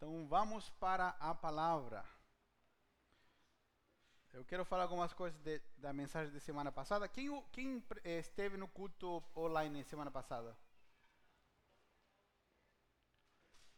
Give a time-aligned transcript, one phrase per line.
[0.00, 2.02] Então vamos para a palavra.
[4.32, 7.06] Eu quero falar algumas coisas de, da mensagem de semana passada.
[7.06, 10.56] Quem, quem eh, esteve no culto online semana passada?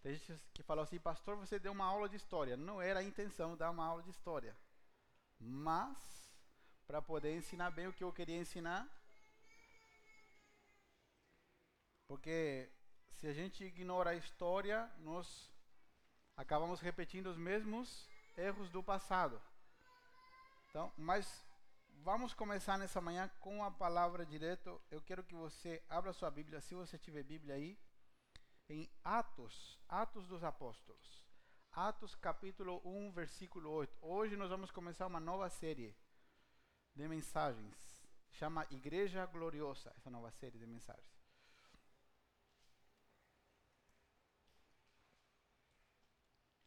[0.00, 2.56] Tem gente que falou assim, pastor, você deu uma aula de história.
[2.56, 4.56] Não era a intenção dar uma aula de história.
[5.40, 5.98] Mas,
[6.86, 8.88] para poder ensinar bem o que eu queria ensinar,
[12.06, 12.70] porque
[13.10, 15.51] se a gente ignora a história, nós
[16.36, 19.40] acabamos repetindo os mesmos erros do passado.
[20.68, 21.44] Então, mas
[22.02, 24.80] vamos começar nessa manhã com a palavra direto.
[24.90, 27.78] Eu quero que você abra sua Bíblia, se você tiver Bíblia aí,
[28.68, 31.22] em Atos, Atos dos Apóstolos.
[31.72, 33.98] Atos capítulo 1, versículo 8.
[34.02, 35.96] Hoje nós vamos começar uma nova série
[36.94, 38.02] de mensagens.
[38.30, 41.11] Chama Igreja Gloriosa, essa nova série de mensagens.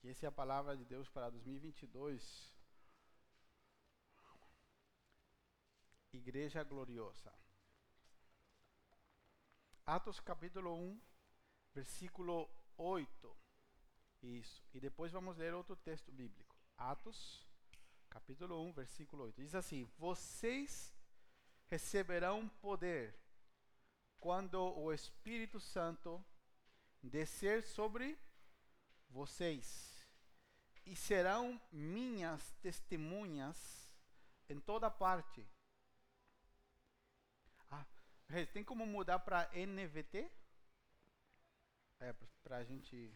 [0.06, 2.54] Que essa é a palavra de Deus para 2022.
[6.14, 7.34] Igreja gloriosa.
[9.84, 11.02] Atos capítulo 1,
[11.74, 13.36] versículo 8.
[14.22, 14.64] Isso.
[14.76, 16.56] E depois vamos ler outro texto bíblico.
[16.78, 17.44] Atos,
[18.08, 19.42] capítulo 1, versículo 8.
[19.42, 20.94] Diz assim: Vocês
[21.66, 23.20] receberão poder
[24.20, 26.24] quando o Espírito Santo
[27.02, 28.16] descer sobre
[29.10, 29.95] vocês
[30.86, 33.58] e serão minhas testemunhas
[34.48, 35.46] em toda parte.
[37.72, 37.86] Ah,
[38.54, 40.32] tem como mudar para NVT?
[42.00, 43.12] É, para a gente.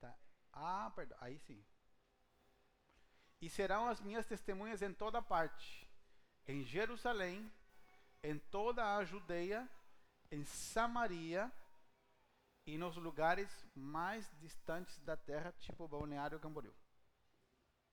[0.00, 0.16] Tá.
[0.52, 1.18] Ah, perdão.
[1.20, 1.62] Aí sim.
[3.40, 5.88] E serão as minhas testemunhas em toda parte:
[6.46, 7.52] em Jerusalém,
[8.22, 9.68] em toda a Judeia,
[10.30, 11.52] em Samaria
[12.68, 16.74] e nos lugares mais distantes da terra, tipo Balneário Camboriú.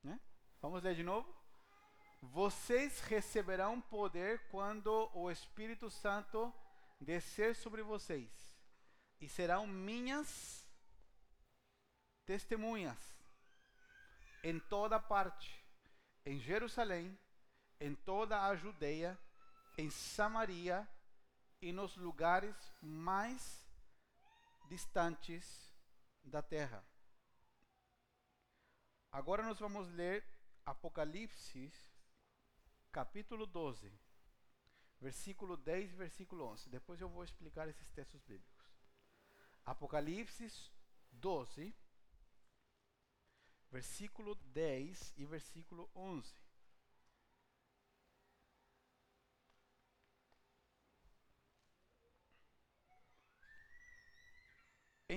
[0.04, 0.20] Né?
[0.62, 1.34] Vamos ler de novo?
[2.22, 6.54] Vocês receberão poder quando o Espírito Santo
[7.00, 8.30] descer sobre vocês,
[9.22, 10.68] e serão minhas
[12.26, 12.98] testemunhas
[14.44, 15.64] em toda parte,
[16.26, 17.18] em Jerusalém,
[17.80, 19.18] em toda a Judeia,
[19.78, 20.86] em Samaria
[21.62, 23.65] e nos lugares mais
[24.68, 25.74] distantes
[26.24, 26.86] da terra.
[29.12, 30.26] Agora nós vamos ler
[30.66, 31.72] Apocalipse,
[32.92, 33.92] capítulo 12,
[35.00, 36.70] versículo 10 e versículo 11.
[36.70, 38.66] Depois eu vou explicar esses textos bíblicos.
[39.64, 40.72] Apocalipse
[41.12, 41.74] 12,
[43.72, 46.45] versículo 10 e versículo 11.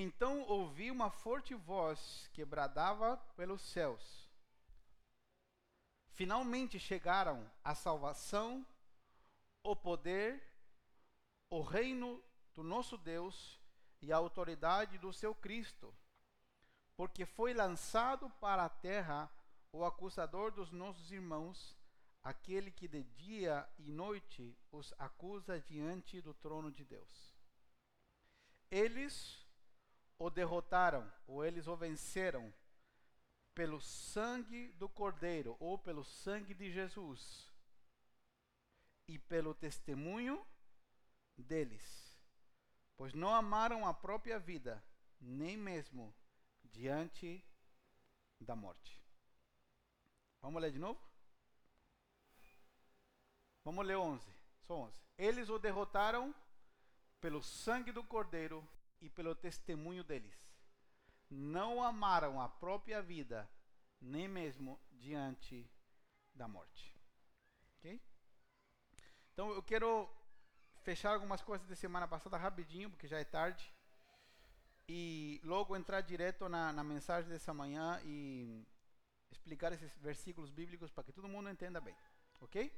[0.01, 4.31] Então ouvi uma forte voz que bradava pelos céus.
[6.13, 8.65] Finalmente chegaram a salvação,
[9.61, 10.41] o poder,
[11.51, 12.23] o reino
[12.55, 13.61] do nosso Deus
[14.01, 15.93] e a autoridade do seu Cristo,
[16.97, 19.29] porque foi lançado para a terra
[19.73, 21.77] o acusador dos nossos irmãos,
[22.23, 27.37] aquele que de dia e noite os acusa diante do trono de Deus.
[28.71, 29.48] Eles
[30.19, 32.53] o derrotaram, ou eles o venceram,
[33.55, 37.51] pelo sangue do Cordeiro, ou pelo sangue de Jesus,
[39.07, 40.45] e pelo testemunho
[41.37, 42.17] deles,
[42.97, 44.85] pois não amaram a própria vida,
[45.21, 46.15] nem mesmo
[46.65, 47.45] diante
[48.41, 49.03] da morte.
[50.41, 51.01] Vamos ler de novo?
[53.65, 54.25] Vamos ler 11.
[54.63, 55.01] Só 11.
[55.17, 56.35] Eles o derrotaram
[57.21, 58.67] pelo sangue do Cordeiro
[59.01, 60.37] e pelo testemunho deles.
[61.31, 63.49] Não amaram a própria vida,
[64.01, 65.71] nem mesmo diante
[66.35, 66.95] da morte.
[67.77, 68.01] Ok?
[69.33, 70.09] Então eu quero
[70.83, 73.73] fechar algumas coisas de semana passada rapidinho, porque já é tarde.
[74.89, 78.67] E logo entrar direto na, na mensagem dessa manhã e
[79.31, 81.95] explicar esses versículos bíblicos para que todo mundo entenda bem.
[82.41, 82.73] Ok?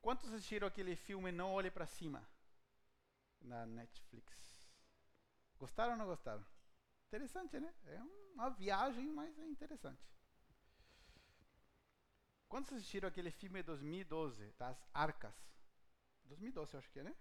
[0.00, 2.24] Quantos assistiram aquele filme Não Olhe para Cima?
[3.40, 4.56] Na Netflix.
[5.58, 6.44] Gostaram ou não gostaram?
[7.08, 7.74] Interessante, né?
[7.86, 8.02] É
[8.34, 10.02] uma viagem, mas é interessante.
[12.48, 15.34] Quando vocês assistiram aquele filme 2012, das Arcas?
[16.24, 17.16] 2012, eu acho que é, né?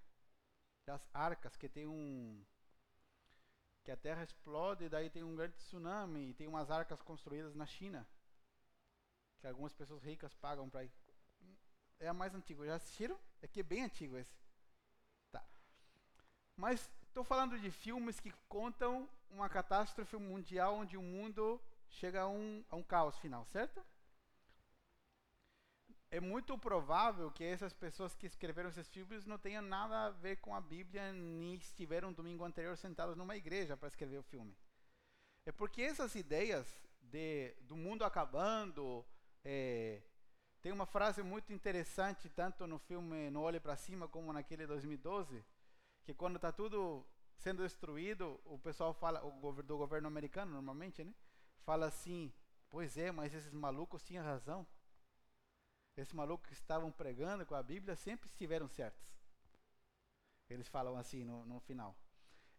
[0.85, 2.43] Das Arcas, que tem um.
[3.83, 7.53] Que a Terra explode e daí tem um grande tsunami e tem umas arcas construídas
[7.55, 8.07] na China.
[9.39, 10.91] Que algumas pessoas ricas pagam para ir.
[11.99, 12.65] É a mais antiga.
[12.65, 13.19] Já assistiram?
[13.41, 14.44] É que é bem antigo esse.
[16.57, 22.27] Mas Estou falando de filmes que contam uma catástrofe mundial onde o mundo chega a
[22.27, 23.81] um, a um caos final, certo?
[26.11, 30.41] É muito provável que essas pessoas que escreveram esses filmes não tenham nada a ver
[30.41, 34.53] com a Bíblia, nem estiveram no domingo anterior sentados numa igreja para escrever o filme.
[35.45, 36.67] É porque essas ideias
[36.99, 39.05] de, do mundo acabando,
[39.41, 40.01] é,
[40.61, 45.41] tem uma frase muito interessante, tanto no filme No Olhe para Cima como naquele 2012,
[46.05, 47.05] que quando está tudo
[47.37, 51.13] sendo destruído, o pessoal fala, o do governo americano normalmente, né?
[51.65, 52.31] Fala assim,
[52.69, 54.65] pois é, mas esses malucos tinham razão.
[55.97, 59.03] Esses malucos que estavam pregando com a Bíblia sempre estiveram certos.
[60.49, 61.97] Eles falam assim no, no final.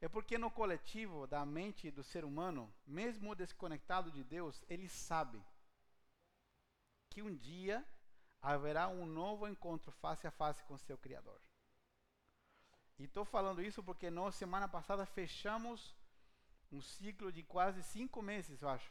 [0.01, 5.43] É porque no coletivo da mente do ser humano, mesmo desconectado de Deus, ele sabe
[7.11, 7.87] que um dia
[8.43, 11.41] haverá um novo encontro face a face com seu Criador.
[12.99, 15.95] E estou falando isso porque nós, semana passada, fechamos
[16.73, 18.91] um ciclo de quase cinco meses, eu acho.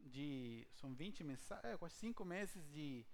[0.00, 3.04] De, são 20 mensagens, é, quase cinco meses de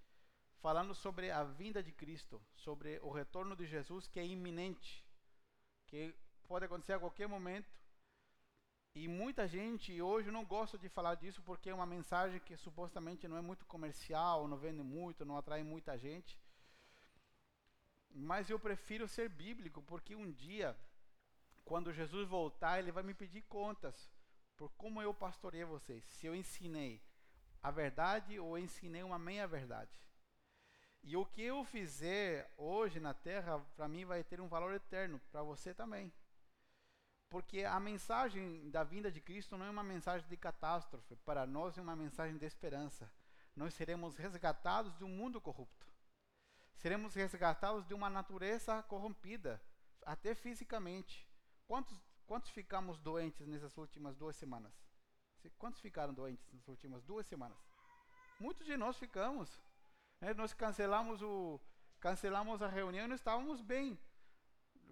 [0.61, 5.03] falando sobre a vinda de Cristo, sobre o retorno de Jesus que é iminente,
[5.87, 6.15] que
[6.47, 7.69] pode acontecer a qualquer momento.
[8.95, 13.27] E muita gente hoje não gosta de falar disso porque é uma mensagem que supostamente
[13.27, 16.39] não é muito comercial, não vende muito, não atrai muita gente.
[18.13, 20.77] Mas eu prefiro ser bíblico, porque um dia,
[21.65, 24.11] quando Jesus voltar, ele vai me pedir contas
[24.55, 26.03] por como eu pastorei vocês.
[26.05, 27.01] Se eu ensinei
[27.61, 29.99] a verdade ou ensinei uma meia-verdade.
[31.01, 35.19] E o que eu fizer hoje na terra, para mim vai ter um valor eterno,
[35.31, 36.13] para você também.
[37.29, 41.77] Porque a mensagem da vinda de Cristo não é uma mensagem de catástrofe, para nós
[41.77, 43.11] é uma mensagem de esperança.
[43.55, 45.82] Nós seremos resgatados de um mundo corrupto
[46.75, 49.61] seremos resgatados de uma natureza corrompida,
[50.05, 51.27] até fisicamente.
[51.65, 54.73] Quantos, quantos ficamos doentes nessas últimas duas semanas?
[55.57, 57.57] Quantos ficaram doentes nas últimas duas semanas?
[58.39, 59.61] Muitos de nós ficamos.
[60.19, 60.33] Né?
[60.33, 61.59] Nós cancelamos, o,
[61.99, 63.99] cancelamos a reunião e não estávamos bem.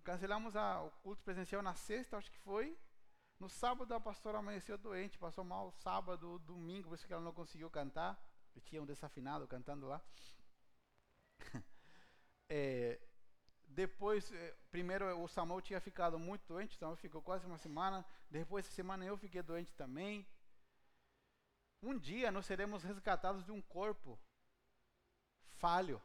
[0.03, 2.77] Cancelamos a, o culto presencial na sexta, acho que foi.
[3.39, 7.33] No sábado a pastora amanheceu doente, passou mal sábado, domingo, por isso que ela não
[7.33, 8.19] conseguiu cantar.
[8.65, 10.01] Tinha um desafinado cantando lá.
[12.53, 12.99] É,
[13.65, 18.05] depois, é, primeiro o Samuel tinha ficado muito doente, então ficou quase uma semana.
[18.29, 20.27] Depois dessa semana eu fiquei doente também.
[21.81, 24.19] Um dia nós seremos resgatados de um corpo
[25.59, 26.01] falho.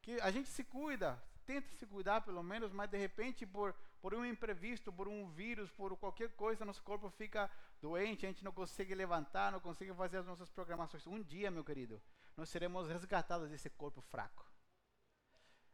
[0.00, 4.14] Que a gente se cuida, tenta se cuidar pelo menos, mas de repente por, por
[4.14, 7.50] um imprevisto, por um vírus, por qualquer coisa, nosso corpo fica
[7.82, 11.06] doente, a gente não consegue levantar, não consegue fazer as nossas programações.
[11.06, 12.00] Um dia, meu querido,
[12.38, 14.48] nós seremos resgatados desse corpo fraco.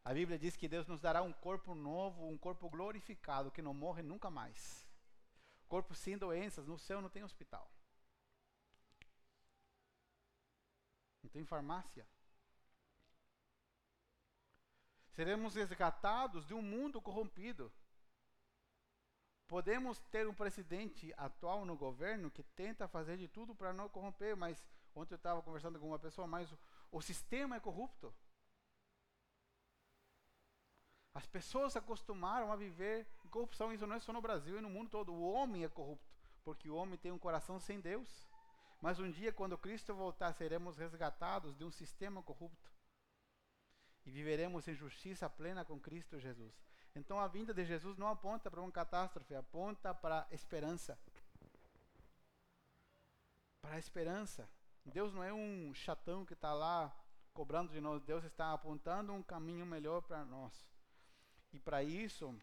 [0.03, 3.75] A Bíblia diz que Deus nos dará um corpo novo, um corpo glorificado, que não
[3.75, 4.89] morre nunca mais.
[5.69, 7.71] Corpo sem doenças, no céu não tem hospital.
[11.23, 12.09] Não tem farmácia.
[15.11, 17.71] Seremos resgatados de um mundo corrompido.
[19.47, 24.35] Podemos ter um presidente atual no governo que tenta fazer de tudo para não corromper,
[24.35, 26.59] mas Ontem eu estava conversando com uma pessoa, mas o,
[26.93, 28.15] o sistema é corrupto.
[31.15, 33.73] As pessoas se acostumaram a viver em corrupção.
[33.73, 35.13] Isso não é só no Brasil, é no mundo todo.
[35.13, 38.27] O homem é corrupto, porque o homem tem um coração sem Deus.
[38.81, 42.73] Mas um dia, quando Cristo voltar, seremos resgatados de um sistema corrupto.
[44.05, 46.53] E viveremos em justiça plena com Cristo Jesus.
[46.95, 50.99] Então a vinda de Jesus não aponta para uma catástrofe, aponta para a esperança.
[53.63, 54.49] Para a esperança.
[54.85, 56.95] Deus não é um chatão que está lá
[57.33, 58.03] cobrando de nós.
[58.03, 60.53] Deus está apontando um caminho melhor para nós.
[61.53, 62.35] E para isso,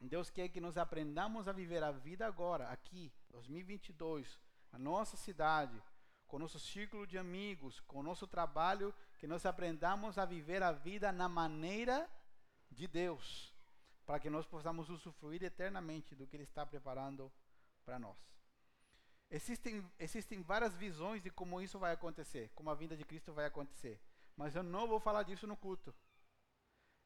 [0.00, 4.38] Deus quer que nós aprendamos a viver a vida agora, aqui, 2022,
[4.72, 5.82] na nossa cidade,
[6.26, 11.12] com nosso círculo de amigos, com nosso trabalho, que nós aprendamos a viver a vida
[11.12, 12.08] na maneira
[12.70, 13.54] de Deus,
[14.04, 17.32] para que nós possamos usufruir eternamente do que Ele está preparando
[17.84, 18.35] para nós.
[19.30, 23.46] Existem, existem várias visões de como isso vai acontecer, como a vinda de Cristo vai
[23.46, 24.00] acontecer.
[24.36, 25.94] Mas eu não vou falar disso no culto.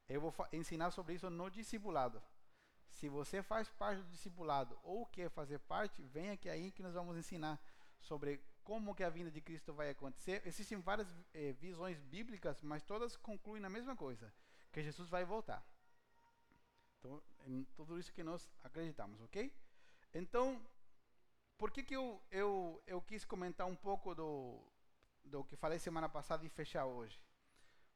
[0.08, 2.22] Eu vou ensinar sobre isso no discipulado.
[2.88, 6.94] Se você faz parte do discipulado ou quer fazer parte, venha aqui aí que nós
[6.94, 7.58] vamos ensinar
[8.00, 10.42] sobre como que a vinda de Cristo vai acontecer.
[10.44, 14.32] Existem várias eh, visões bíblicas, mas todas concluem na mesma coisa,
[14.72, 15.64] que Jesus vai voltar.
[16.98, 19.52] Então, em tudo isso que nós acreditamos, ok?
[20.12, 20.60] Então,
[21.60, 24.58] por que, que eu, eu, eu quis comentar um pouco do,
[25.22, 27.22] do que falei semana passada e fechar hoje?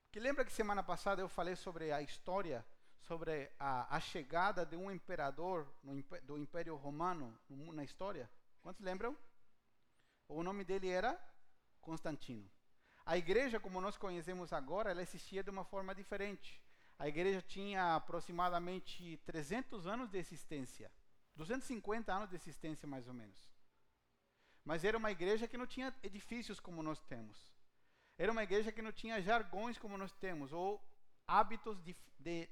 [0.04, 2.62] Porque lembra que semana passada eu falei sobre a história,
[3.00, 5.94] sobre a, a chegada de um imperador no,
[6.24, 8.30] do Império Romano na história?
[8.62, 9.16] Quantos lembram?
[10.28, 11.18] O nome dele era
[11.80, 12.46] Constantino.
[13.06, 16.62] A igreja, como nós conhecemos agora, ela existia de uma forma diferente.
[16.98, 20.92] A igreja tinha aproximadamente 300 anos de existência.
[21.34, 23.53] 250 anos de existência, mais ou menos.
[24.64, 27.36] Mas era uma igreja que não tinha edifícios como nós temos.
[28.16, 30.82] Era uma igreja que não tinha jargões como nós temos, ou
[31.26, 32.48] hábitos de, de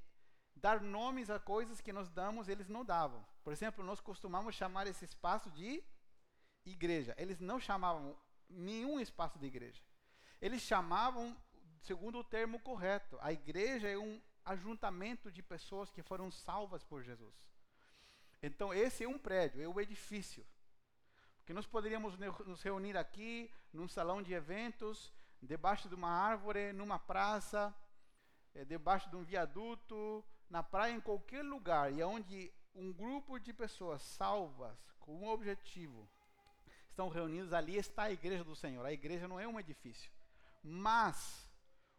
[0.57, 3.25] dar nomes a coisas que nós damos, eles não davam.
[3.43, 5.83] Por exemplo, nós costumamos chamar esse espaço de
[6.65, 7.15] igreja.
[7.17, 8.17] Eles não chamavam
[8.49, 9.83] nenhum espaço de igreja.
[10.41, 11.37] Eles chamavam,
[11.81, 17.03] segundo o termo correto, a igreja é um ajuntamento de pessoas que foram salvas por
[17.03, 17.35] Jesus.
[18.43, 20.45] Então, esse é um prédio, é o edifício.
[21.43, 27.01] Porque nós poderíamos nos reunir aqui, num salão de eventos, debaixo de uma árvore, numa
[27.01, 27.75] praça,
[28.55, 33.53] é, debaixo de um viaduto, na praia, em qualquer lugar, e onde um grupo de
[33.53, 36.09] pessoas salvas, com um objetivo,
[36.89, 38.87] estão reunidos, ali está a igreja do Senhor.
[38.87, 40.13] A igreja não é um edifício.
[40.63, 41.51] Mas,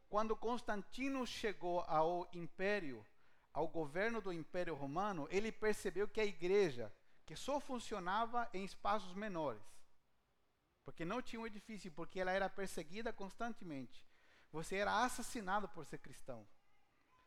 [0.07, 3.05] quando Constantino chegou ao império,
[3.51, 6.89] ao governo do Império Romano, ele percebeu que a igreja,
[7.25, 9.63] que só funcionava em espaços menores,
[10.83, 14.05] porque não tinha um edifício, porque ela era perseguida constantemente.
[14.51, 16.45] Você era assassinado por ser cristão,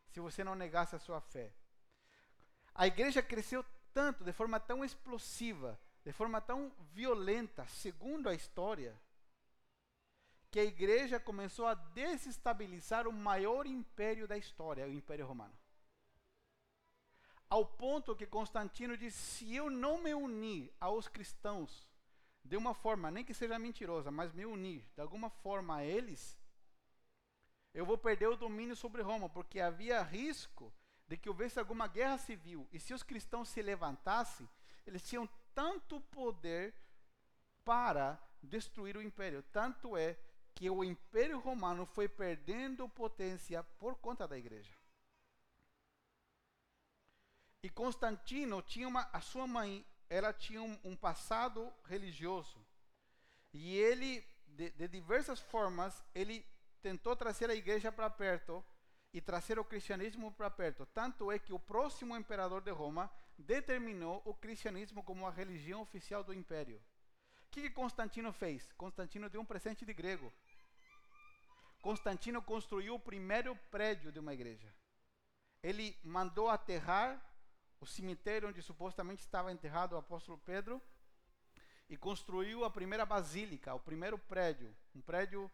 [0.08, 1.52] se você não negasse a sua fé.
[2.74, 8.94] A igreja cresceu tanto, de forma tão explosiva, de forma tão violenta, segundo a história,
[10.50, 15.52] que a igreja começou a desestabilizar o maior império da história, o Império Romano.
[17.48, 21.88] Ao ponto que Constantino disse: se eu não me unir aos cristãos
[22.44, 26.36] de uma forma, nem que seja mentirosa, mas me unir de alguma forma a eles,
[27.74, 30.72] eu vou perder o domínio sobre Roma, porque havia risco
[31.06, 32.68] de que houvesse alguma guerra civil.
[32.72, 34.48] E se os cristãos se levantassem,
[34.86, 36.74] eles tinham tanto poder
[37.64, 39.42] para destruir o império.
[39.52, 40.18] Tanto é
[40.54, 44.75] que o império romano foi perdendo potência por conta da igreja.
[47.62, 52.64] E Constantino tinha uma, a sua mãe, ela tinha um, um passado religioso.
[53.52, 56.44] E ele, de, de diversas formas, ele
[56.82, 58.64] tentou trazer a igreja para perto
[59.12, 60.86] e trazer o cristianismo para perto.
[60.86, 66.22] Tanto é que o próximo imperador de Roma determinou o cristianismo como a religião oficial
[66.22, 66.80] do império.
[67.46, 68.70] O que, que Constantino fez?
[68.74, 70.32] Constantino deu um presente de grego.
[71.80, 74.72] Constantino construiu o primeiro prédio de uma igreja.
[75.62, 77.24] Ele mandou aterrar
[77.80, 80.80] o cemitério onde supostamente estava enterrado o apóstolo Pedro
[81.88, 85.50] e construiu a primeira basílica, o primeiro prédio, um prédio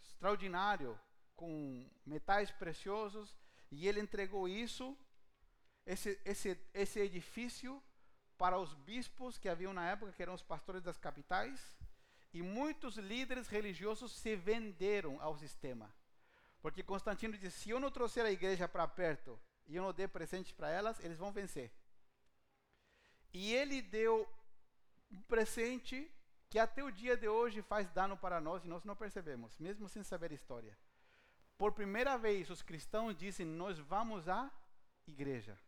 [0.00, 0.98] extraordinário
[1.34, 3.34] com metais preciosos,
[3.70, 4.96] e ele entregou isso
[5.86, 7.82] esse, esse, esse edifício
[8.36, 11.76] para os bispos que haviam na época, que eram os pastores das capitais,
[12.32, 15.92] e muitos líderes religiosos se venderam ao sistema.
[16.60, 20.08] Porque Constantino disse: se eu não trouxer a igreja para perto e eu não der
[20.08, 21.72] presente para elas, eles vão vencer.
[23.32, 24.28] E ele deu
[25.10, 26.10] um presente
[26.50, 29.88] que até o dia de hoje faz dano para nós e nós não percebemos, mesmo
[29.88, 30.76] sem saber a história.
[31.56, 34.50] Por primeira vez, os cristãos dizem: Nós vamos à
[35.06, 35.58] igreja.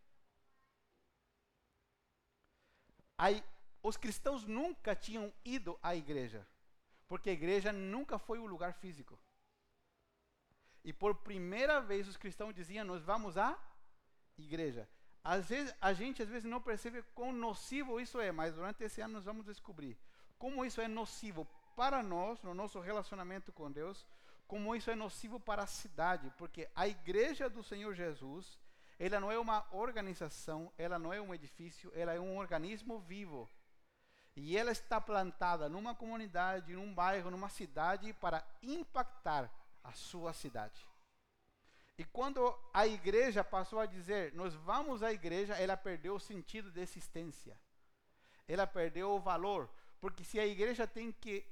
[3.17, 3.43] Aí,
[3.81, 6.45] os cristãos nunca tinham ido à igreja,
[7.07, 9.17] porque a igreja nunca foi um lugar físico.
[10.83, 13.57] E por primeira vez os cristãos diziam: Nós vamos à
[14.37, 14.87] igreja.
[15.23, 19.01] Às vezes, a gente às vezes não percebe quão nocivo isso é, mas durante esse
[19.01, 19.97] ano nós vamos descobrir
[20.37, 24.05] como isso é nocivo para nós, no nosso relacionamento com Deus,
[24.47, 28.59] como isso é nocivo para a cidade, porque a igreja do Senhor Jesus
[28.97, 33.49] ela não é uma organização, ela não é um edifício, ela é um organismo vivo.
[34.35, 39.51] E ela está plantada numa comunidade, num bairro, numa cidade para impactar
[39.83, 40.85] a sua cidade.
[41.97, 46.69] E quando a igreja passou a dizer, nós vamos à igreja, ela perdeu o sentido
[46.71, 47.57] de existência.
[48.47, 51.45] Ela perdeu o valor, porque se a igreja tem que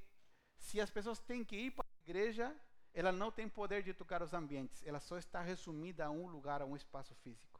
[0.63, 2.55] se as pessoas têm que ir para a igreja,
[2.93, 6.62] ela não tem poder de tocar os ambientes, ela só está resumida a um lugar,
[6.62, 7.59] a um espaço físico.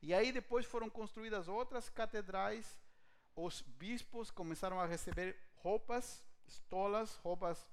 [0.00, 2.78] E aí depois foram construídas outras catedrais,
[3.34, 7.66] os bispos começaram a receber roupas, estolas, roupas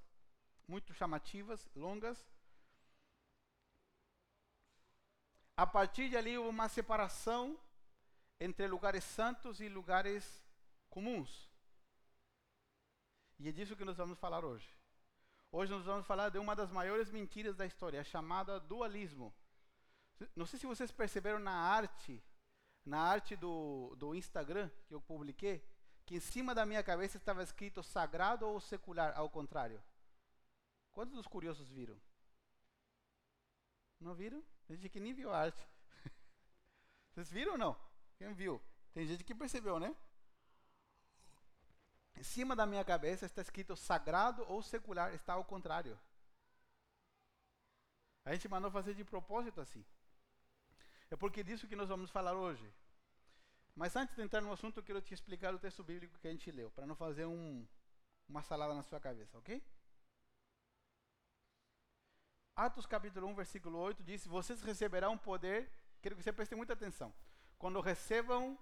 [0.68, 2.28] muito chamativas, longas.
[5.64, 7.58] A partir de ali houve uma separação
[8.38, 10.44] entre lugares santos e lugares
[10.90, 11.50] comuns.
[13.40, 14.68] E é disso que nós vamos falar hoje.
[15.54, 19.34] Hoje nós vamos falar de uma das maiores mentiras da história, a chamada dualismo.
[20.36, 22.22] Não sei se vocês perceberam na arte,
[22.84, 25.66] na arte do, do Instagram que eu publiquei,
[26.06, 29.82] que em cima da minha cabeça estava escrito sagrado ou secular, ao contrário.
[30.92, 31.98] Quantos dos curiosos viram?
[34.02, 34.44] Não viram?
[34.68, 35.68] Tem gente que nem viu a arte.
[37.12, 37.78] Vocês viram ou não?
[38.18, 38.62] Quem viu?
[38.94, 39.96] Tem gente que percebeu, né?
[42.16, 46.00] Em cima da minha cabeça está escrito sagrado ou secular, está ao contrário.
[48.26, 49.84] A gente mandou fazer de propósito assim.
[51.10, 52.72] É porque disso que nós vamos falar hoje.
[53.76, 56.32] Mas antes de entrar no assunto, eu quero te explicar o texto bíblico que a
[56.32, 57.68] gente leu, para não fazer um,
[58.30, 59.62] uma salada na sua cabeça, ok?
[62.56, 67.14] Atos capítulo 1, versículo 8 diz: Vocês receberão poder, quero que você preste muita atenção,
[67.58, 68.58] quando recebam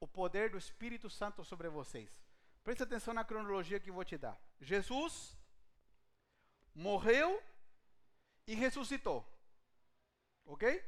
[0.00, 2.20] o poder do Espírito Santo sobre vocês.
[2.64, 4.36] Preste atenção na cronologia que vou te dar.
[4.60, 5.36] Jesus
[6.74, 7.40] morreu
[8.46, 9.24] e ressuscitou.
[10.44, 10.84] Ok?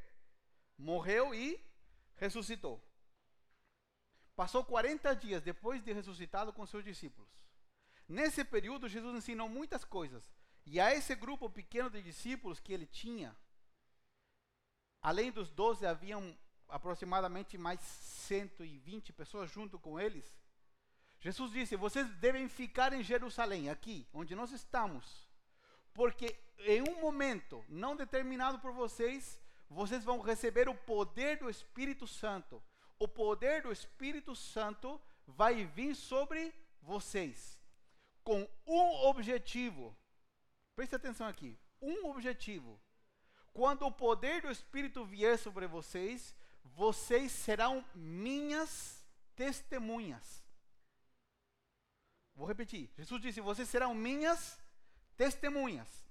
[0.76, 1.60] Morreu e
[2.16, 2.82] ressuscitou.
[4.34, 7.30] Passou 40 dias depois de ressuscitado com seus discípulos.
[8.08, 10.28] Nesse período, Jesus ensinou muitas coisas.
[10.66, 13.36] E a esse grupo pequeno de discípulos que ele tinha,
[15.02, 16.36] além dos 12, haviam
[16.68, 20.38] aproximadamente mais 120 pessoas junto com eles.
[21.20, 25.28] Jesus disse: Vocês devem ficar em Jerusalém, aqui, onde nós estamos,
[25.92, 32.06] porque em um momento não determinado por vocês, vocês vão receber o poder do Espírito
[32.06, 32.62] Santo
[32.98, 37.60] o poder do Espírito Santo vai vir sobre vocês
[38.22, 39.96] com um objetivo.
[40.74, 41.58] Preste atenção aqui.
[41.80, 42.80] Um objetivo.
[43.52, 49.04] Quando o poder do Espírito vier sobre vocês, vocês serão minhas
[49.36, 50.44] testemunhas.
[52.34, 52.90] Vou repetir.
[52.96, 54.58] Jesus disse: Vocês serão minhas
[55.16, 56.04] testemunhas.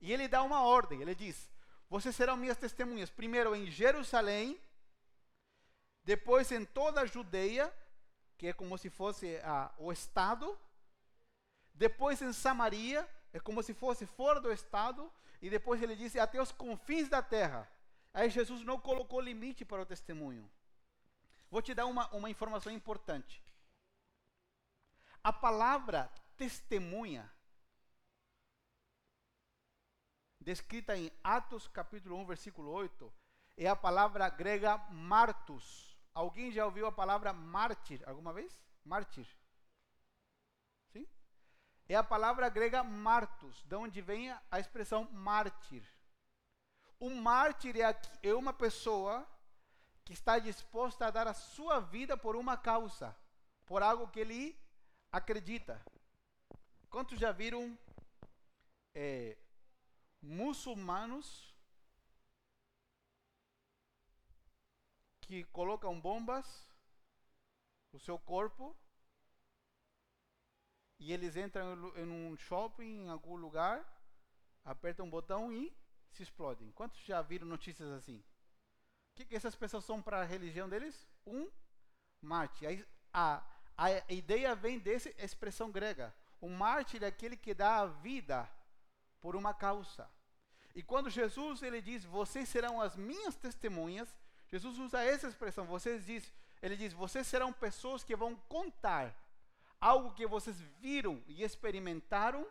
[0.00, 1.02] E ele dá uma ordem.
[1.02, 1.50] Ele diz:
[1.88, 3.10] Vocês serão minhas testemunhas.
[3.10, 4.60] Primeiro em Jerusalém,
[6.04, 7.74] depois em toda a Judeia,
[8.38, 10.56] que é como se fosse ah, o Estado,
[11.74, 16.40] depois em Samaria, é como se fosse fora do Estado, e depois ele disse até
[16.40, 17.70] os confins da terra.
[18.14, 20.50] Aí Jesus não colocou limite para o testemunho.
[21.50, 23.44] Vou te dar uma, uma informação importante.
[25.22, 27.30] A palavra testemunha,
[30.40, 33.12] descrita em Atos capítulo 1, versículo 8,
[33.58, 38.62] é a palavra grega martus Alguém já ouviu a palavra mártir alguma vez?
[38.84, 39.26] Mártir.
[41.88, 45.84] É a palavra grega martus, de onde vem a expressão mártir.
[47.00, 49.26] Um mártir é, é uma pessoa
[50.04, 53.14] que está disposta a dar a sua vida por uma causa,
[53.66, 54.58] por algo que ele
[55.12, 55.84] acredita.
[56.88, 57.78] Quantos já viram
[58.94, 59.36] é,
[60.22, 61.54] muçulmanos
[65.20, 66.66] que colocam bombas
[67.92, 68.76] no seu corpo
[71.04, 73.84] e eles entram em um shopping, em algum lugar,
[74.64, 75.70] apertam um botão e
[76.10, 76.70] se explodem.
[76.70, 78.16] Quantos já viram notícias assim?
[79.10, 81.06] O que, que essas pessoas são para a religião deles?
[81.26, 81.50] Um
[82.22, 82.88] mártir.
[83.12, 83.44] A,
[83.76, 86.14] a, a ideia vem dessa expressão grega.
[86.40, 88.50] O mártir é aquele que dá a vida
[89.20, 90.10] por uma causa.
[90.74, 94.16] E quando Jesus ele diz: "Vocês serão as minhas testemunhas",
[94.48, 95.66] Jesus usa essa expressão.
[95.66, 99.14] Vocês diz, ele diz: vocês serão pessoas que vão contar
[99.84, 102.50] algo que vocês viram e experimentaram,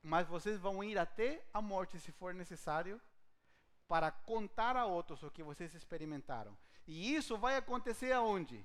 [0.00, 3.00] mas vocês vão ir até a morte se for necessário
[3.88, 6.56] para contar a outros o que vocês experimentaram.
[6.86, 8.64] E isso vai acontecer aonde?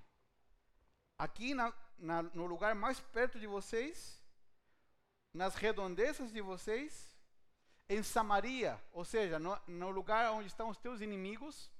[1.17, 4.23] Aqui na, na, no lugar mais perto de vocês,
[5.33, 7.17] nas redondezas de vocês
[7.89, 11.71] em Samaria, ou seja, no, no, lugar onde estão os teus inimigos,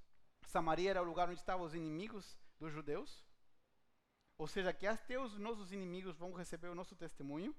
[0.50, 3.24] Samaria era o lugar onde estavam os inimigos dos judeus,
[4.38, 7.56] ou seja, que até os nossos inimigos vão receber o nosso testemunho.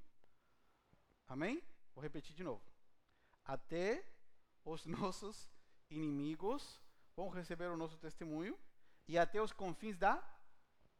[1.26, 1.62] Amém?
[1.94, 2.62] Vou repetir de novo.
[3.44, 4.04] Até
[4.64, 5.50] os nossos
[5.90, 6.80] inimigos
[7.16, 8.58] vão receber o nosso testemunho
[9.06, 10.22] e até os confins da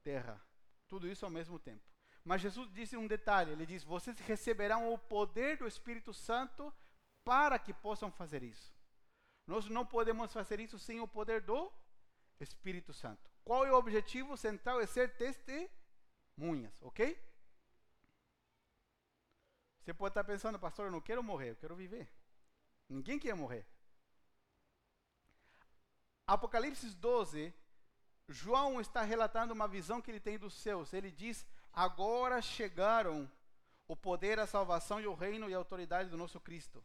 [0.03, 0.41] terra.
[0.87, 1.83] Tudo isso ao mesmo tempo.
[2.25, 6.73] Mas Jesus disse um detalhe, ele diz: "Vocês receberão o poder do Espírito Santo
[7.25, 8.74] para que possam fazer isso.
[9.47, 11.71] Nós não podemos fazer isso sem o poder do
[12.41, 13.31] Espírito Santo.
[13.45, 14.81] Qual é o objetivo central?
[14.81, 17.23] É ser testemunhas, ok?
[19.81, 22.09] Você pode estar pensando, pastor, eu não quero morrer, eu quero viver.
[22.89, 23.67] Ninguém quer morrer.
[26.27, 27.53] Apocalipse 12,
[28.29, 30.95] João está relatando uma visão que ele tem dos céus.
[30.95, 33.31] Ele diz: Agora chegaram
[33.87, 36.83] o poder, a salvação e o reino e a autoridade do nosso Cristo.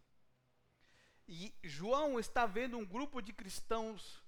[1.31, 4.19] E João está vendo um grupo de cristãos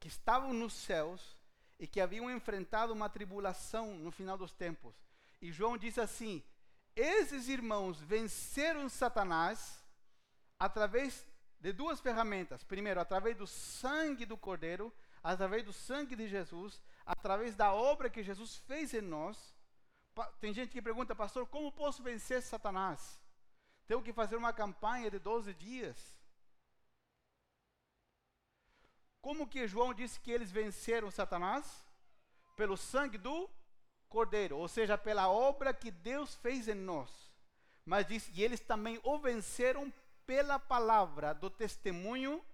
[0.00, 1.36] que estavam nos céus
[1.78, 4.94] e que haviam enfrentado uma tribulação no final dos tempos.
[5.42, 6.42] E João diz assim:
[6.96, 9.84] esses irmãos venceram Satanás
[10.58, 11.26] através
[11.60, 12.64] de duas ferramentas.
[12.64, 14.90] Primeiro, através do sangue do Cordeiro,
[15.22, 19.54] através do sangue de Jesus, através da obra que Jesus fez em nós.
[20.40, 23.20] Tem gente que pergunta, pastor, como posso vencer Satanás?
[23.86, 26.17] Tenho que fazer uma campanha de 12 dias.
[29.20, 31.84] Como que João disse que eles venceram Satanás?
[32.56, 33.50] Pelo sangue do
[34.08, 37.30] Cordeiro, ou seja, pela obra que Deus fez em nós.
[37.84, 39.92] Mas diz, e eles também o venceram
[40.26, 42.44] pela palavra do testemunho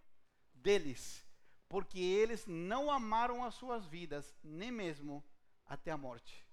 [0.54, 1.24] deles,
[1.68, 5.24] porque eles não amaram as suas vidas, nem mesmo
[5.66, 6.44] até a morte.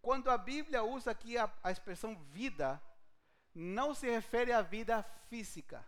[0.00, 2.80] Quando a Bíblia usa aqui a, a expressão vida,
[3.54, 5.84] não se refere à vida física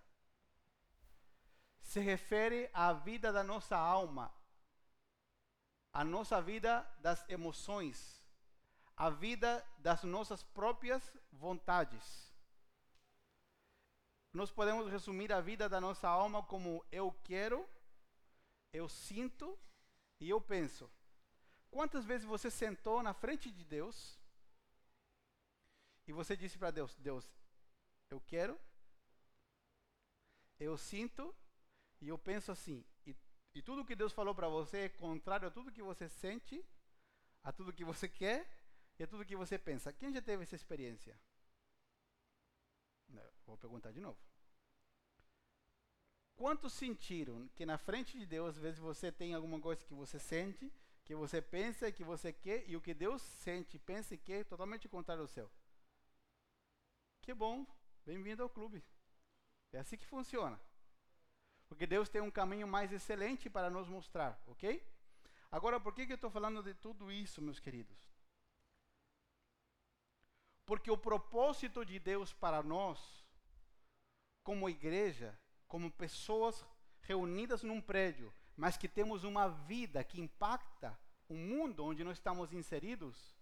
[1.90, 4.32] se refere à vida da nossa alma,
[5.92, 8.22] à nossa vida das emoções,
[8.96, 12.32] à vida das nossas próprias vontades.
[14.32, 17.68] Nós podemos resumir a vida da nossa alma como eu quero,
[18.72, 19.58] eu sinto
[20.20, 20.88] e eu penso.
[21.72, 24.16] Quantas vezes você sentou na frente de Deus
[26.06, 27.28] e você disse para Deus: Deus,
[28.08, 28.56] eu quero,
[30.60, 31.34] eu sinto
[32.00, 33.14] e eu penso assim, e,
[33.54, 36.64] e tudo que Deus falou para você é contrário a tudo que você sente,
[37.42, 38.48] a tudo que você quer
[38.98, 39.92] e a tudo que você pensa.
[39.92, 41.18] Quem já teve essa experiência?
[43.50, 44.16] Vou perguntar de novo.
[46.36, 50.20] Quantos sentiram que na frente de Deus, às vezes você tem alguma coisa que você
[50.20, 50.72] sente,
[51.04, 54.44] que você pensa, que você quer, e o que Deus sente, pensa e quer é
[54.44, 55.50] totalmente contrário ao seu?
[57.22, 57.66] Que bom,
[58.06, 58.84] bem-vindo ao clube.
[59.72, 60.58] É assim que funciona.
[61.70, 64.84] Porque Deus tem um caminho mais excelente para nos mostrar, ok?
[65.52, 67.96] Agora, por que, que eu estou falando de tudo isso, meus queridos?
[70.66, 73.24] Porque o propósito de Deus para nós,
[74.42, 76.66] como igreja, como pessoas
[77.02, 82.52] reunidas num prédio, mas que temos uma vida que impacta o mundo onde nós estamos
[82.52, 83.36] inseridos,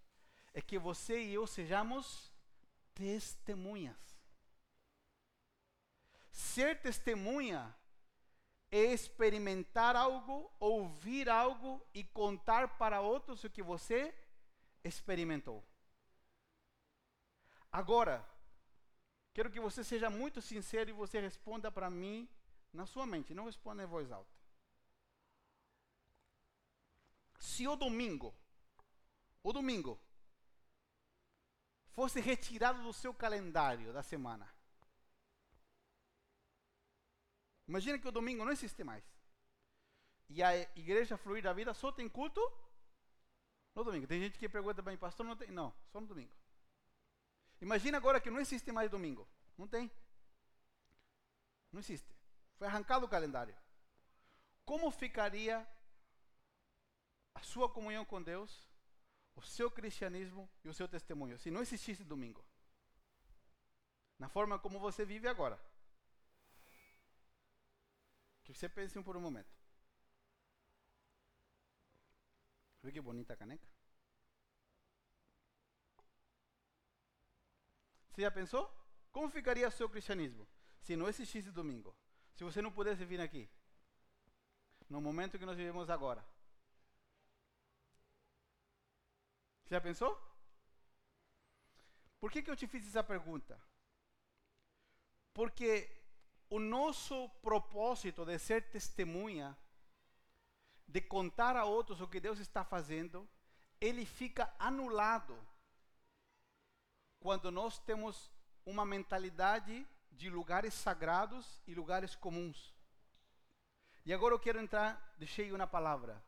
[0.53, 2.31] é que você e eu sejamos
[2.93, 4.15] testemunhas.
[6.31, 7.75] Ser testemunha
[8.71, 14.13] experimentar algo, ouvir algo e contar para outros o que você
[14.83, 15.63] experimentou.
[17.71, 18.27] Agora,
[19.33, 22.27] quero que você seja muito sincero e você responda para mim
[22.71, 24.37] na sua mente, não responda em voz alta.
[27.39, 28.35] Se o domingo,
[29.41, 29.99] o domingo,
[31.91, 34.47] fosse retirado do seu calendário da semana,
[37.69, 39.03] Imagina que o domingo não existe mais.
[40.27, 42.41] E a igreja fluir da vida só tem culto
[43.75, 44.07] no domingo.
[44.07, 45.51] Tem gente que pergunta para mim, pastor, não tem?
[45.51, 46.33] Não, só no domingo.
[47.61, 49.27] Imagina agora que não existe mais domingo.
[49.55, 49.91] Não tem.
[51.71, 52.11] Não existe.
[52.57, 53.55] Foi arrancado o calendário.
[54.65, 55.55] Como ficaria
[57.35, 58.67] a sua comunhão com Deus,
[59.35, 62.43] o seu cristianismo e o seu testemunho se não existisse domingo?
[64.17, 65.68] Na forma como você vive agora.
[68.49, 69.55] Que você pense por um momento.
[72.81, 73.67] Vê que bonita caneca?
[78.09, 78.65] Você já pensou?
[79.11, 80.47] Como ficaria o seu cristianismo
[80.81, 81.95] se não existisse domingo?
[82.33, 83.47] Se você não pudesse vir aqui?
[84.89, 86.25] No momento que nós vivemos agora.
[89.63, 90.19] Você já pensou?
[92.19, 93.61] Por que, que eu te fiz essa pergunta?
[95.35, 95.98] Porque
[96.49, 99.55] o nosso propósito de ser testemunha,
[100.87, 103.27] de contar a outros o que Deus está fazendo,
[103.79, 105.37] ele fica anulado
[107.19, 108.31] quando nós temos
[108.65, 112.73] uma mentalidade de lugares sagrados e lugares comuns.
[114.05, 116.21] E agora eu quero entrar de cheio na palavra.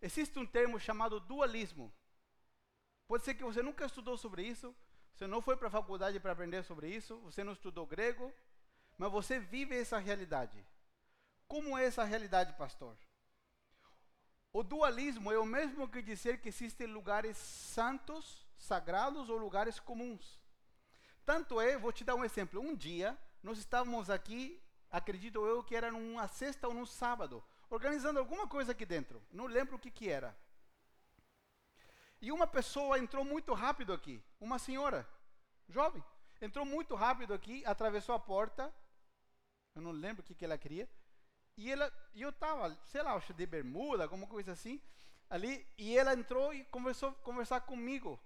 [0.00, 1.92] Existe um termo chamado dualismo.
[3.06, 4.74] Pode ser que você nunca estudou sobre isso,
[5.12, 8.32] você não foi para a faculdade para aprender sobre isso, você não estudou grego,
[9.00, 10.62] mas você vive essa realidade.
[11.48, 12.94] Como é essa realidade, pastor?
[14.52, 20.38] O dualismo é o mesmo que dizer que existem lugares santos, sagrados ou lugares comuns.
[21.24, 22.60] Tanto é, vou te dar um exemplo.
[22.60, 28.18] Um dia, nós estávamos aqui, acredito eu que era numa sexta ou num sábado, organizando
[28.18, 29.22] alguma coisa aqui dentro.
[29.32, 30.36] Não lembro o que, que era.
[32.20, 35.08] E uma pessoa entrou muito rápido aqui, uma senhora,
[35.70, 36.04] jovem,
[36.38, 38.70] entrou muito rápido aqui, atravessou a porta
[39.74, 40.88] Eu não lembro o que, que ela queria.
[41.56, 44.80] E ela, eu estava, sei lá, acho de bermuda, alguma coisa assim,
[45.28, 45.66] ali.
[45.76, 48.18] E ela entrou e conversou conversar comigo.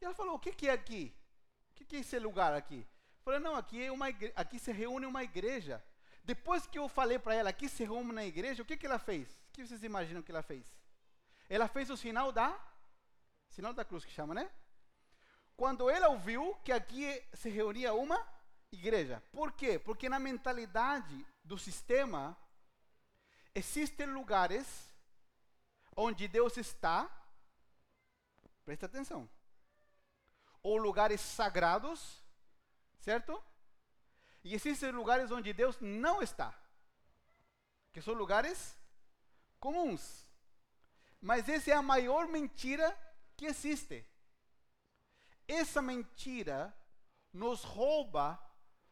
[0.00, 1.14] E ela falou: O que, que é aqui?
[1.72, 2.78] O que, que é esse lugar aqui?
[2.78, 5.82] Eu falei: Não, aqui, é uma aqui se reúne uma igreja.
[6.24, 8.98] Depois que eu falei para ela que se reúne na igreja, o que, que ela
[8.98, 9.28] fez?
[9.48, 10.78] O que vocês imaginam que ela fez?
[11.48, 12.58] Ela fez o sinal da
[13.48, 14.50] sinal da cruz que chama, né?
[15.56, 18.24] Quando ela ouviu que aqui se reunia uma
[18.70, 19.22] igreja.
[19.32, 19.78] Por quê?
[19.78, 22.36] Porque na mentalidade do sistema
[23.54, 24.92] existem lugares
[25.96, 27.10] onde Deus está.
[28.64, 29.28] Presta atenção.
[30.62, 32.22] Ou lugares sagrados,
[33.00, 33.42] certo?
[34.44, 36.54] E existem lugares onde Deus não está.
[37.92, 38.76] Que são lugares
[39.58, 40.26] comuns.
[41.20, 42.96] Mas essa é a maior mentira
[43.36, 44.06] que existe.
[45.46, 46.76] Essa mentira
[47.32, 48.38] nos rouba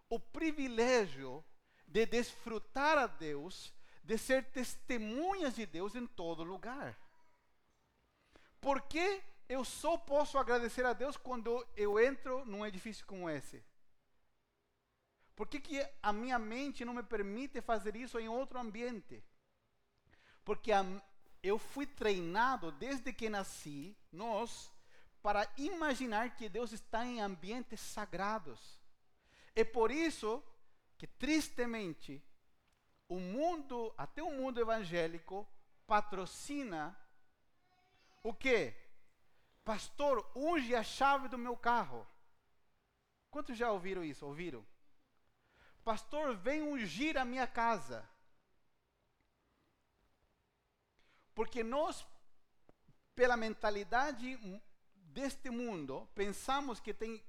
[0.09, 1.45] o privilégio
[1.87, 6.99] de desfrutar a Deus, de ser testemunhas de Deus em todo lugar.
[8.61, 13.62] Por que eu só posso agradecer a Deus quando eu entro num edifício como esse?
[15.35, 19.23] Por que, que a minha mente não me permite fazer isso em outro ambiente?
[20.45, 20.85] Porque a,
[21.42, 24.73] eu fui treinado desde que nasci, nós,
[25.23, 28.81] para imaginar que Deus está em ambientes sagrados.
[29.57, 30.40] É por isso
[30.99, 32.23] que, tristemente,
[33.09, 35.49] o mundo, até o mundo evangélico,
[35.87, 36.95] patrocina
[38.23, 38.75] o quê?
[39.64, 42.05] Pastor, unge a chave do meu carro.
[43.31, 44.27] Quantos já ouviram isso?
[44.27, 44.66] Ouviram?
[45.85, 48.09] Pastor, vem ungir a minha casa.
[51.37, 52.05] Porque nós,
[53.14, 54.37] pela mentalidade
[54.95, 57.25] deste mundo, pensamos que tem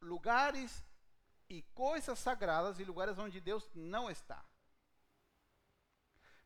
[0.00, 0.84] lugares
[1.50, 4.42] e coisas sagradas e lugares onde Deus não está.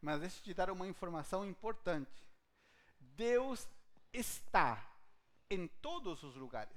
[0.01, 2.27] Mas deixa eu te dar uma informação importante.
[2.99, 3.69] Deus
[4.13, 4.83] está
[5.51, 6.75] em todos os lugares.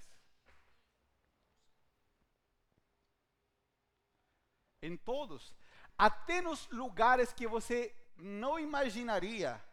[4.81, 5.55] Em todos.
[5.97, 9.63] Até nos lugares que você não imaginaria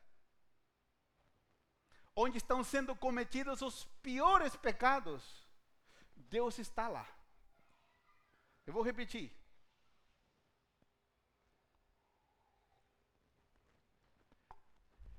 [2.14, 5.45] onde estão sendo cometidos os piores pecados,
[6.14, 7.09] Deus está lá.
[8.66, 9.31] Eu vou repetir.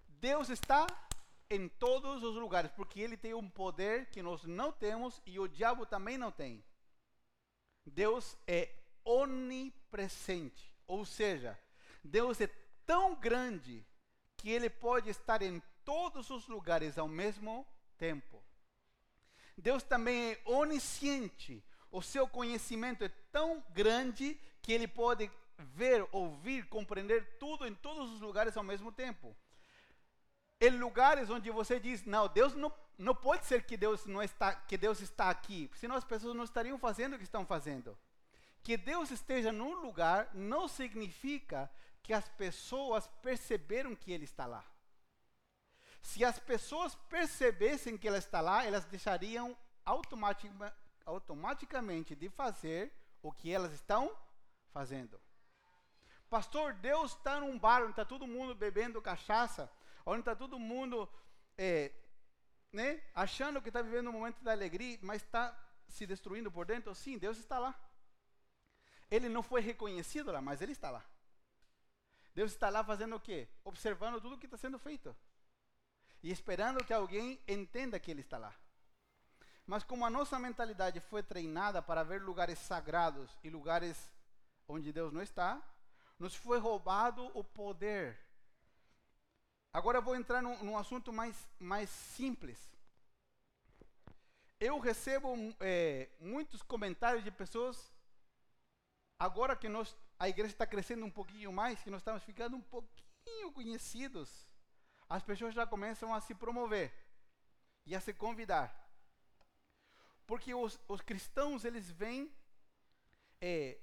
[0.07, 0.87] Deus está
[1.49, 5.47] em todos os lugares, porque Ele tem um poder que nós não temos e o
[5.47, 6.63] diabo também não tem.
[7.85, 11.59] Deus é onipresente, ou seja,
[12.03, 12.47] Deus é
[12.85, 13.85] tão grande
[14.35, 17.65] que Ele pode estar em todos os lugares ao mesmo
[17.97, 18.43] tempo.
[19.55, 21.63] Deus também é onisciente.
[21.95, 28.11] O seu conhecimento é tão grande que ele pode ver, ouvir, compreender tudo em todos
[28.11, 29.33] os lugares ao mesmo tempo.
[30.59, 34.53] Em lugares onde você diz, não, Deus não, não pode ser que Deus não está,
[34.53, 37.97] que Deus está aqui, senão as pessoas não estariam fazendo o que estão fazendo.
[38.61, 41.71] Que Deus esteja num lugar não significa
[42.03, 44.65] que as pessoas perceberam que Ele está lá.
[46.01, 52.91] Se as pessoas percebessem que ela está lá, elas deixariam automatica, automaticamente de fazer
[53.21, 54.15] o que elas estão
[54.71, 55.19] fazendo.
[56.29, 59.71] Pastor, Deus está num bar onde está todo mundo bebendo cachaça,
[60.05, 61.07] onde está todo mundo
[61.57, 61.91] é,
[62.71, 66.93] né, achando que está vivendo um momento de alegria, mas está se destruindo por dentro.
[66.93, 67.73] Sim, Deus está lá.
[69.09, 71.05] Ele não foi reconhecido lá, mas Ele está lá.
[72.33, 73.47] Deus está lá fazendo o quê?
[73.63, 75.15] Observando tudo o que está sendo feito
[76.21, 78.53] e esperando que alguém entenda que Ele está lá.
[79.65, 84.13] Mas como a nossa mentalidade foi treinada para ver lugares sagrados e lugares
[84.67, 85.61] onde Deus não está,
[86.19, 88.19] nos foi roubado o poder.
[89.73, 92.59] Agora vou entrar num, num assunto mais, mais simples.
[94.59, 97.91] Eu recebo é, muitos comentários de pessoas,
[99.19, 102.61] agora que nós, a igreja está crescendo um pouquinho mais, que nós estamos ficando um
[102.61, 104.47] pouquinho conhecidos
[105.09, 106.91] as pessoas já começam a se promover
[107.85, 108.84] e a se convidar.
[110.25, 112.31] Porque os, os cristãos, eles veem
[113.39, 113.77] é,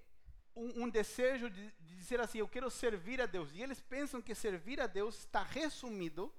[0.56, 3.52] um, um, desejo de, de dizer assim, eu quero servir a Deus.
[3.52, 6.32] E eles pensam que servir a Deus está resumido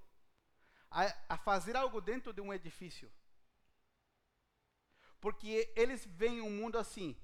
[0.90, 3.10] a, a fazer algo dentro de um edifício.
[5.20, 7.16] Porque eles veem um mundo assim.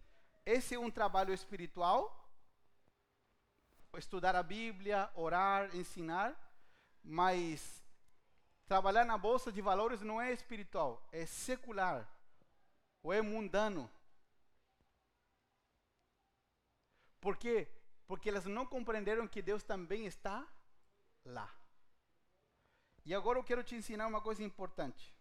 [0.46, 2.16] Esse é um trabalho espiritual,
[3.98, 6.34] estudar a Bíblia, orar, ensinar,
[7.04, 7.84] mas
[8.66, 12.08] trabalhar na bolsa de valores não é espiritual, é secular
[13.02, 13.90] ou é mundano.
[17.20, 17.68] Por quê?
[18.10, 20.44] porque elas não compreenderam que Deus também está
[21.24, 21.48] lá.
[23.04, 25.14] E agora eu quero te ensinar uma coisa importante.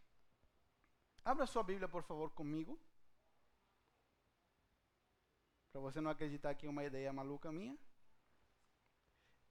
[1.24, 2.80] Abra sua Bíblia, por favor, comigo.
[5.72, 7.78] Para você não acreditar que é uma ideia maluca minha.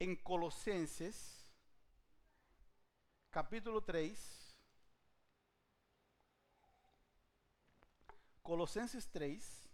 [0.01, 1.49] Em Colossenses,
[3.31, 4.48] capítulo 3.
[8.49, 9.69] Colossenses 3,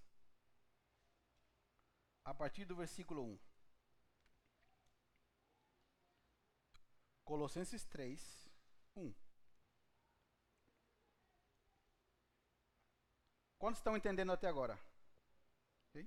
[2.25, 3.39] a partir do versículo 1.
[7.23, 8.49] Colossenses 3,
[8.97, 9.13] 1.
[13.57, 14.77] Quantos estão entendendo até agora?
[15.87, 16.05] Okay?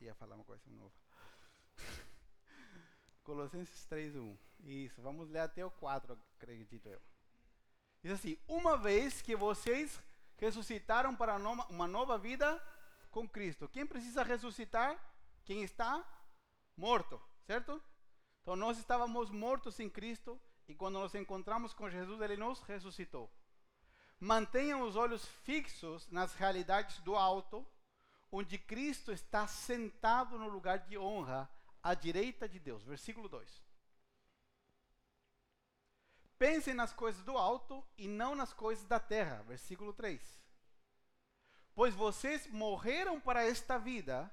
[0.00, 0.92] Ia falar uma coisa nova.
[3.22, 4.38] Colossenses 3, 1.
[4.64, 7.13] Isso, vamos ler até o 4, acredito eu.
[8.04, 9.98] Diz assim: Uma vez que vocês
[10.36, 12.62] ressuscitaram para uma nova vida
[13.10, 13.66] com Cristo.
[13.66, 14.94] Quem precisa ressuscitar?
[15.42, 16.04] Quem está
[16.76, 17.82] morto, certo?
[18.42, 20.38] Então nós estávamos mortos em Cristo
[20.68, 23.30] e quando nos encontramos com Jesus, ele nos ressuscitou.
[24.20, 27.66] Mantenham os olhos fixos nas realidades do alto,
[28.30, 31.48] onde Cristo está sentado no lugar de honra
[31.82, 32.84] à direita de Deus.
[32.84, 33.63] Versículo 2.
[36.44, 39.42] Pensem nas coisas do alto e não nas coisas da terra.
[39.44, 40.20] Versículo 3.
[41.74, 44.30] Pois vocês morreram para esta vida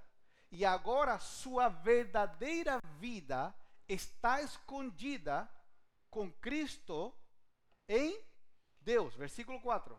[0.52, 3.56] e agora sua verdadeira vida
[3.88, 5.50] está escondida
[6.10, 7.16] com Cristo
[7.88, 8.22] em
[8.82, 9.16] Deus.
[9.16, 9.98] Versículo 4.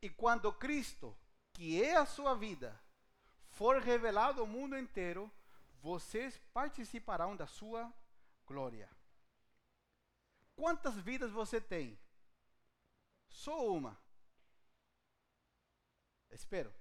[0.00, 1.14] E quando Cristo,
[1.52, 2.80] que é a sua vida,
[3.50, 5.30] for revelado ao mundo inteiro,
[5.82, 7.92] vocês participarão da sua
[8.46, 8.88] glória.
[10.58, 11.96] Quantas vidas você tem?
[13.28, 13.96] Só uma.
[16.32, 16.74] Espero.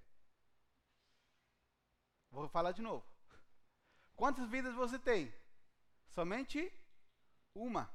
[2.32, 3.06] Vou falar de novo.
[4.16, 5.32] Quantas vidas você tem?
[6.08, 6.74] Somente
[7.54, 7.88] uma.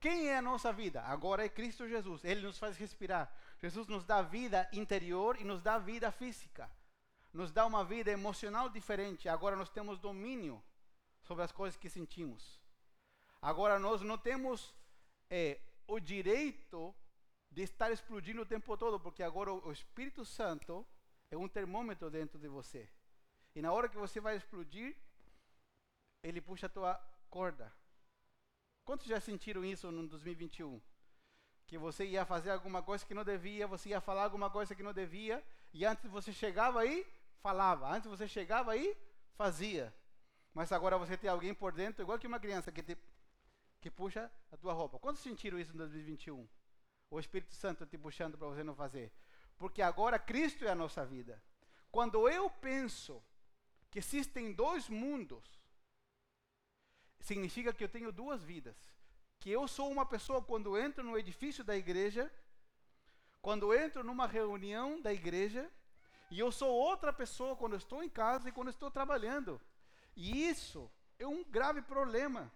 [0.00, 1.00] Quem é a nossa vida?
[1.02, 2.24] Agora é Cristo Jesus.
[2.24, 3.32] Ele nos faz respirar.
[3.60, 6.68] Jesus nos dá vida interior e nos dá vida física.
[7.32, 9.28] Nos dá uma vida emocional diferente.
[9.28, 10.60] Agora nós temos domínio
[11.22, 12.61] sobre as coisas que sentimos.
[13.42, 14.72] Agora nós não temos
[15.28, 16.94] é, o direito
[17.50, 20.86] de estar explodindo o tempo todo, porque agora o Espírito Santo
[21.28, 22.88] é um termômetro dentro de você.
[23.54, 24.96] E na hora que você vai explodir,
[26.22, 26.94] ele puxa a tua
[27.28, 27.72] corda.
[28.84, 30.80] Quantos já sentiram isso no 2021?
[31.66, 34.82] Que você ia fazer alguma coisa que não devia, você ia falar alguma coisa que
[34.82, 37.06] não devia, e antes você chegava aí,
[37.40, 37.90] falava.
[37.90, 38.96] Antes você chegava aí,
[39.34, 39.92] fazia.
[40.54, 42.96] Mas agora você tem alguém por dentro, igual que uma criança que, te,
[43.82, 44.98] que puxa a tua roupa.
[44.98, 46.48] Quantos sentiram isso no 2021?
[47.10, 49.12] O Espírito Santo te puxando para você não fazer.
[49.58, 51.42] Porque agora Cristo é a nossa vida.
[51.90, 53.22] Quando eu penso
[53.90, 55.44] que existem dois mundos,
[57.20, 58.76] significa que eu tenho duas vidas.
[59.40, 62.32] Que eu sou uma pessoa quando entro no edifício da igreja,
[63.42, 65.68] quando entro numa reunião da igreja,
[66.30, 69.60] e eu sou outra pessoa quando estou em casa e quando estou trabalhando.
[70.14, 72.50] E isso é um grave problema,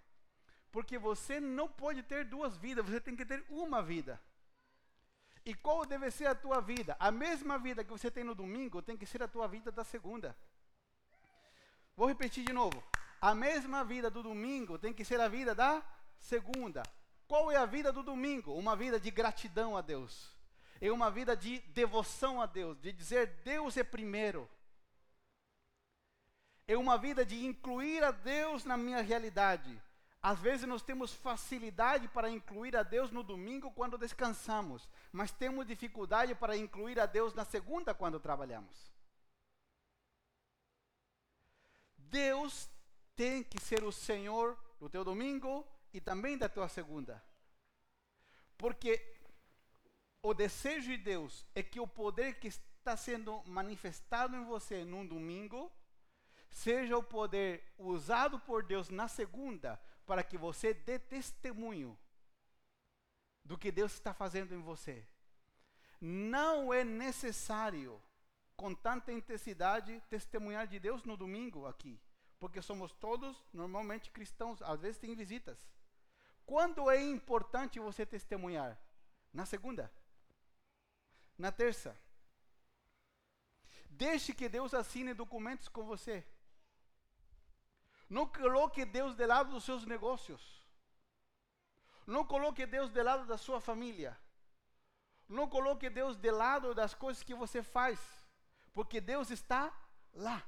[0.76, 4.20] porque você não pode ter duas vidas, você tem que ter uma vida.
[5.42, 6.94] E qual deve ser a tua vida?
[7.00, 9.82] A mesma vida que você tem no domingo tem que ser a tua vida da
[9.84, 10.36] segunda.
[11.96, 12.84] Vou repetir de novo.
[13.18, 15.82] A mesma vida do domingo tem que ser a vida da
[16.18, 16.82] segunda.
[17.26, 18.52] Qual é a vida do domingo?
[18.52, 20.36] Uma vida de gratidão a Deus.
[20.78, 24.46] É uma vida de devoção a Deus, de dizer Deus é primeiro.
[26.68, 29.85] É uma vida de incluir a Deus na minha realidade.
[30.26, 35.64] Às vezes nós temos facilidade para incluir a Deus no domingo quando descansamos, mas temos
[35.64, 38.92] dificuldade para incluir a Deus na segunda quando trabalhamos.
[41.96, 42.68] Deus
[43.14, 47.22] tem que ser o Senhor do teu domingo e também da tua segunda.
[48.58, 49.20] Porque
[50.20, 55.06] o desejo de Deus é que o poder que está sendo manifestado em você num
[55.06, 55.70] domingo
[56.50, 61.98] seja o poder usado por Deus na segunda para que você dê testemunho
[63.44, 65.06] do que Deus está fazendo em você.
[66.00, 68.00] Não é necessário,
[68.56, 72.00] com tanta intensidade, testemunhar de Deus no domingo aqui,
[72.38, 75.58] porque somos todos normalmente cristãos, às vezes tem visitas.
[76.44, 78.78] Quando é importante você testemunhar?
[79.32, 79.92] Na segunda,
[81.36, 81.98] na terça.
[83.90, 86.24] Deixe que Deus assine documentos com você.
[88.08, 90.64] Não coloque Deus de lado dos seus negócios.
[92.06, 94.16] Não coloque Deus de lado da sua família.
[95.28, 97.98] não coloque Deus de lado das coisas que você faz,
[98.72, 99.72] porque Deus está
[100.12, 100.40] lá.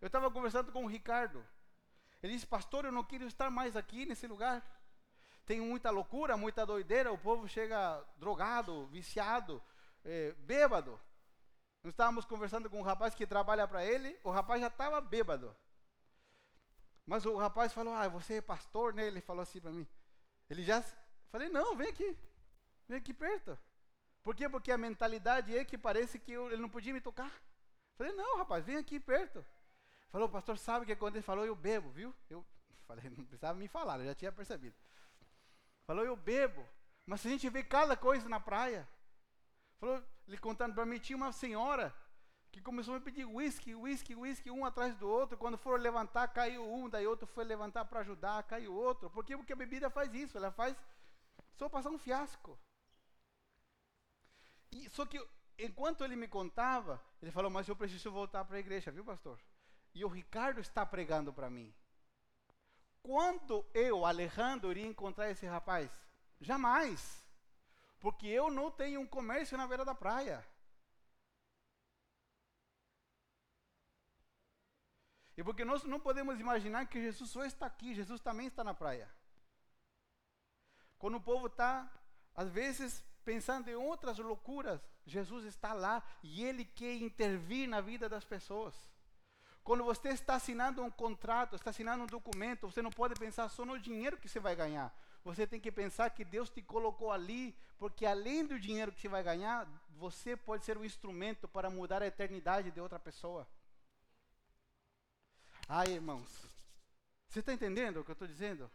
[0.00, 1.46] Eu estava conversando com o Ricardo.
[2.20, 4.60] Ele disse, pastor, eu não quero estar mais aqui nesse lugar.
[5.46, 9.62] Tem muita loucura, muita doideira, o povo chega drogado, viciado,
[10.04, 11.00] é, bêbado.
[11.82, 15.54] Nós estávamos conversando com um rapaz que trabalha para ele, o rapaz já estava bêbado.
[17.04, 19.06] Mas o rapaz falou, ah, você é pastor, né?
[19.06, 19.86] Ele falou assim para mim.
[20.48, 20.82] Ele já,
[21.30, 22.16] falei, não, vem aqui,
[22.88, 23.58] vem aqui perto.
[24.22, 24.48] Por quê?
[24.48, 27.32] Porque a mentalidade é que parece que eu, ele não podia me tocar.
[27.96, 29.44] Falei, não, rapaz, vem aqui perto.
[30.10, 32.14] Falou, pastor, sabe que quando ele falou, eu bebo, viu?
[32.30, 32.44] Eu
[32.86, 34.76] falei, não precisava me falar, eu já tinha percebido.
[35.84, 36.64] Falou, eu bebo.
[37.04, 38.88] Mas se a gente vê cada coisa na praia.
[39.82, 41.92] Falou, ele contando para mim, tinha uma senhora
[42.52, 45.36] que começou a me pedir uísque, uísque, uísque, um atrás do outro.
[45.36, 49.10] Quando foram levantar, caiu um, daí outro foi levantar para ajudar, caiu outro.
[49.10, 49.36] Por quê?
[49.36, 50.76] Porque a bebida faz isso, ela faz
[51.56, 52.56] só passar um fiasco.
[54.70, 55.20] E, só que
[55.58, 59.40] enquanto ele me contava, ele falou, mas eu preciso voltar para a igreja, viu, pastor?
[59.92, 61.74] E o Ricardo está pregando para mim.
[63.02, 65.90] Quando eu, Alejandro, iria encontrar esse rapaz?
[66.40, 67.21] Jamais.
[68.02, 70.44] Porque eu não tenho um comércio na beira da praia.
[75.36, 78.74] E porque nós não podemos imaginar que Jesus só está aqui, Jesus também está na
[78.74, 79.08] praia.
[80.98, 81.88] Quando o povo está,
[82.34, 88.08] às vezes, pensando em outras loucuras, Jesus está lá e ele quer intervir na vida
[88.08, 88.74] das pessoas.
[89.62, 93.64] Quando você está assinando um contrato, está assinando um documento, você não pode pensar só
[93.64, 94.92] no dinheiro que você vai ganhar.
[95.24, 99.08] Você tem que pensar que Deus te colocou ali, porque além do dinheiro que você
[99.08, 103.46] vai ganhar, você pode ser um instrumento para mudar a eternidade de outra pessoa.
[105.68, 106.28] Ai, irmãos,
[107.28, 108.70] você está entendendo o que eu estou dizendo?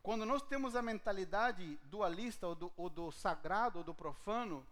[0.00, 4.64] Quando nós temos a mentalidade dualista, ou do, ou do sagrado, ou do profano,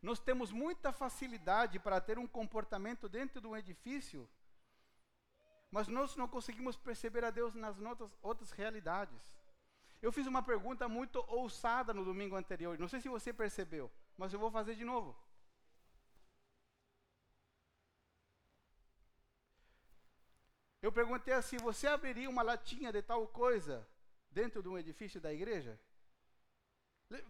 [0.00, 4.26] nós temos muita facilidade para ter um comportamento dentro de um edifício,
[5.70, 9.20] mas nós não conseguimos perceber a Deus nas nossas outras realidades.
[10.02, 14.32] Eu fiz uma pergunta muito ousada no domingo anterior, não sei se você percebeu, mas
[14.32, 15.16] eu vou fazer de novo.
[20.82, 23.86] Eu perguntei assim: você abriria uma latinha de tal coisa
[24.30, 25.78] dentro de um edifício da igreja?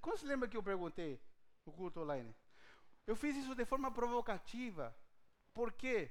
[0.01, 1.21] Como se lembra que eu perguntei
[1.67, 2.35] no culto online?
[3.07, 4.95] Eu fiz isso de forma provocativa.
[5.53, 6.11] Por quê?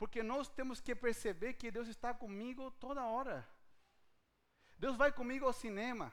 [0.00, 3.46] Porque nós temos que perceber que Deus está comigo toda hora.
[4.78, 6.10] Deus vai comigo ao cinema.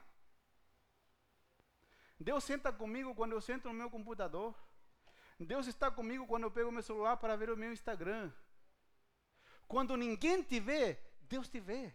[2.20, 4.54] Deus senta comigo quando eu sento no meu computador.
[5.40, 8.30] Deus está comigo quando eu pego meu celular para ver o meu Instagram.
[9.66, 11.94] Quando ninguém te vê, Deus te vê.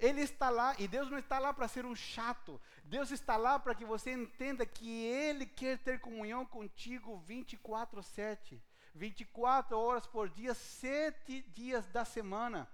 [0.00, 2.60] Ele está lá e Deus não está lá para ser um chato.
[2.82, 8.60] Deus está lá para que você entenda que Ele quer ter comunhão contigo 24/7,
[8.94, 12.68] 24 horas por dia, sete dias da semana.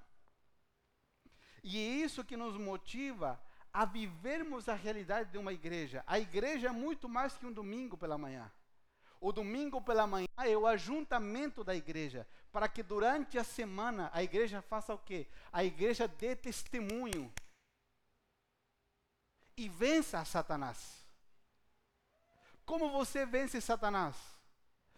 [1.63, 3.41] E é isso que nos motiva
[3.73, 6.03] a vivermos a realidade de uma igreja.
[6.07, 8.51] A igreja é muito mais que um domingo pela manhã.
[9.21, 14.23] O domingo pela manhã é o ajuntamento da igreja, para que durante a semana a
[14.23, 15.27] igreja faça o quê?
[15.53, 17.33] A igreja dê testemunho
[19.57, 21.05] e vença Satanás.
[22.65, 24.17] Como você vence Satanás?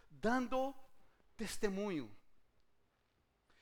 [0.08, 0.72] Dando
[1.36, 2.10] testemunho.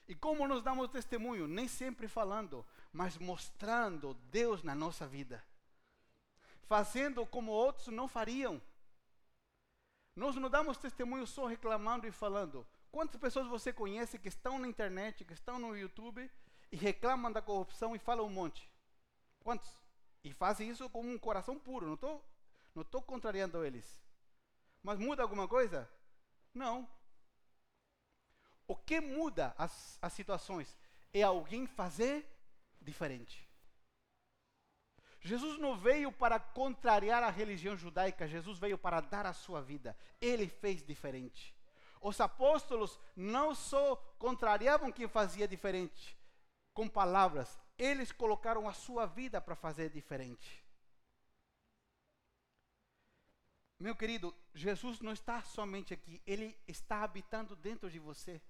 [0.08, 1.46] E como nós damos testemunho?
[1.46, 5.44] Nem sempre falando, mas mostrando Deus na nossa vida.
[6.62, 8.60] Fazendo como outros não fariam.
[10.16, 12.66] Nós não damos testemunho só reclamando e falando.
[12.90, 16.30] Quantas pessoas você conhece que estão na internet, que estão no YouTube
[16.72, 18.68] e reclamam da corrupção e falam um monte?
[19.40, 19.78] Quantos?
[20.24, 21.86] E fazem isso com um coração puro.
[21.86, 22.24] Não estou
[22.74, 24.00] não tô contrariando eles.
[24.82, 25.90] Mas muda alguma coisa?
[26.54, 26.88] Não.
[28.70, 30.78] O que muda as, as situações
[31.12, 32.24] é alguém fazer
[32.80, 33.44] diferente.
[35.20, 39.96] Jesus não veio para contrariar a religião judaica, Jesus veio para dar a sua vida.
[40.20, 41.52] Ele fez diferente.
[42.00, 46.16] Os apóstolos não só contrariavam quem fazia diferente
[46.72, 50.64] com palavras, eles colocaram a sua vida para fazer diferente.
[53.80, 58.40] Meu querido, Jesus não está somente aqui, ele está habitando dentro de você.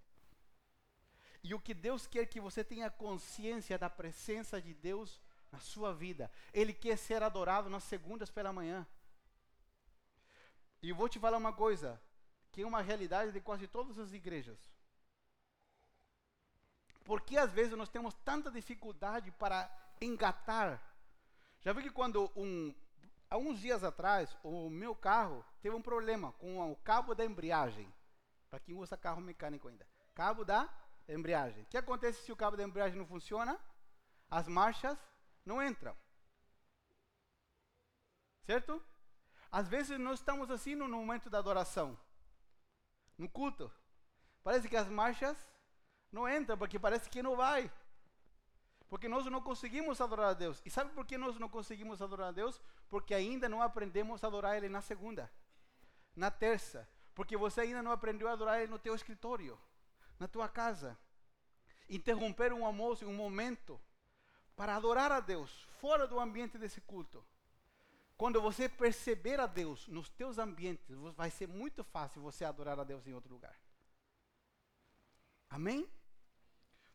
[1.43, 5.20] E o que Deus quer que você tenha consciência da presença de Deus
[5.51, 6.30] na sua vida.
[6.53, 8.86] Ele quer ser adorado nas segundas pela manhã.
[10.82, 12.01] E vou te falar uma coisa,
[12.53, 14.59] que é uma realidade de quase todas as igrejas.
[17.05, 19.70] Porque às vezes nós temos tanta dificuldade para
[20.01, 20.80] engatar
[21.62, 22.74] Já vi que quando um
[23.28, 27.93] há uns dias atrás, o meu carro teve um problema com o cabo da embreagem.
[28.49, 29.86] Para quem usa carro mecânico ainda.
[30.14, 30.68] Cabo da
[31.12, 31.62] embreagem.
[31.62, 33.58] O que acontece se o cabo da embreagem não funciona?
[34.30, 34.98] As marchas
[35.44, 35.96] não entram.
[38.44, 38.82] Certo?
[39.50, 41.98] Às vezes nós estamos assim no momento da adoração.
[43.18, 43.70] No culto.
[44.42, 45.36] Parece que as marchas
[46.11, 47.70] não entram, porque parece que não vai.
[48.88, 50.61] Porque nós não conseguimos adorar a Deus.
[50.64, 52.61] E sabe por que nós não conseguimos adorar a Deus?
[52.88, 55.30] Porque ainda não aprendemos a adorar Ele na segunda,
[56.16, 56.88] na terça.
[57.14, 59.58] Porque você ainda não aprendeu a adorar Ele no teu escritório,
[60.21, 60.97] na tua casa.
[61.89, 63.81] Interromper um almoço, um momento,
[64.55, 65.51] para adorar a Deus,
[65.81, 67.25] fora do ambiente desse culto.
[68.16, 72.85] Quando você perceber a Deus nos teus ambientes, vai ser muito fácil você adorar a
[72.85, 73.59] Deus em outro lugar.
[75.49, 75.91] Amém?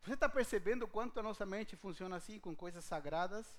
[0.02, 3.58] Você está percebendo quanto a nossa mente funciona assim, com coisas sagradas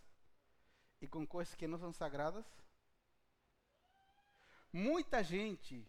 [1.02, 2.46] e com coisas que não são sagradas?
[4.72, 5.86] Muita gente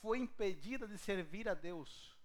[0.00, 2.15] foi impedida de servir a Deus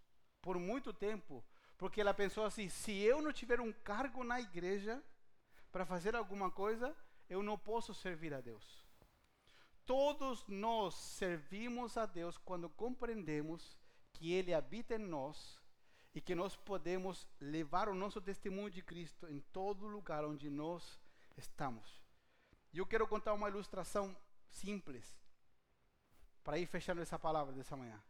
[0.41, 1.43] por muito tempo,
[1.77, 5.01] porque ela pensou assim: se eu não tiver um cargo na igreja
[5.71, 6.95] para fazer alguma coisa,
[7.29, 8.83] eu não posso servir a Deus.
[9.85, 13.77] Todos nós servimos a Deus quando compreendemos
[14.13, 15.59] que Ele habita em nós
[16.13, 20.99] e que nós podemos levar o nosso testemunho de Cristo em todo lugar onde nós
[21.37, 22.01] estamos.
[22.73, 24.15] E eu quero contar uma ilustração
[24.49, 25.19] simples
[26.43, 28.01] para ir fechando essa palavra dessa manhã.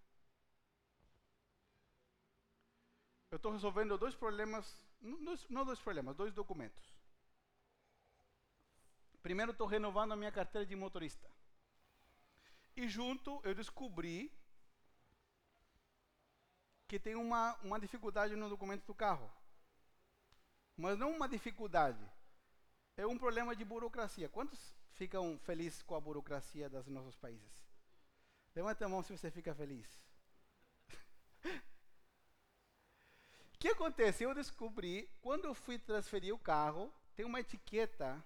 [3.31, 4.77] Eu estou resolvendo dois problemas,
[5.49, 6.93] não dois problemas, dois documentos.
[9.23, 11.29] Primeiro, estou renovando a minha carteira de motorista.
[12.75, 14.29] E junto eu descobri
[16.89, 19.31] que tem uma, uma dificuldade no documento do carro.
[20.75, 22.05] Mas não uma dificuldade,
[22.97, 24.27] é um problema de burocracia.
[24.27, 27.49] Quantos ficam felizes com a burocracia dos nossos países?
[28.53, 29.87] Levanta a mão se você fica feliz.
[33.61, 34.23] Que acontece?
[34.23, 38.19] Eu descobri, quando eu fui transferir o carro, tem uma etiqueta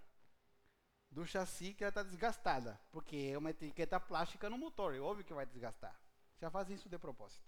[1.11, 5.25] do chassi que ela está desgastada, porque é uma etiqueta plástica no motor, é óbvio
[5.25, 5.93] que vai desgastar.
[6.39, 7.45] Já fazem isso de propósito.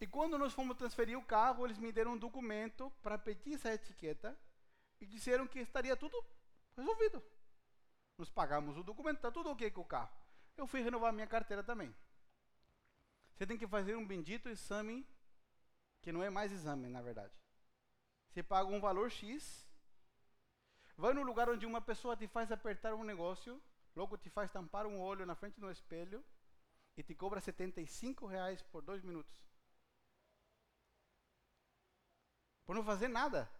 [0.00, 3.74] E quando nós fomos transferir o carro, eles me deram um documento para pedir essa
[3.74, 4.38] etiqueta
[5.00, 6.24] e disseram que estaria tudo
[6.76, 7.20] resolvido.
[8.16, 10.16] Nós pagamos o documento, está tudo ok com o carro.
[10.56, 11.92] Eu fui renovar minha carteira também.
[13.34, 15.04] Você tem que fazer um bendito exame,
[16.06, 17.34] que não é mais exame, na verdade.
[18.28, 19.68] Você paga um valor X,
[20.96, 23.60] vai no lugar onde uma pessoa te faz apertar um negócio,
[23.96, 26.24] logo te faz tampar um olho na frente do espelho
[26.96, 29.36] e te cobra 75 reais por dois minutos.
[32.64, 33.50] por não fazer nada.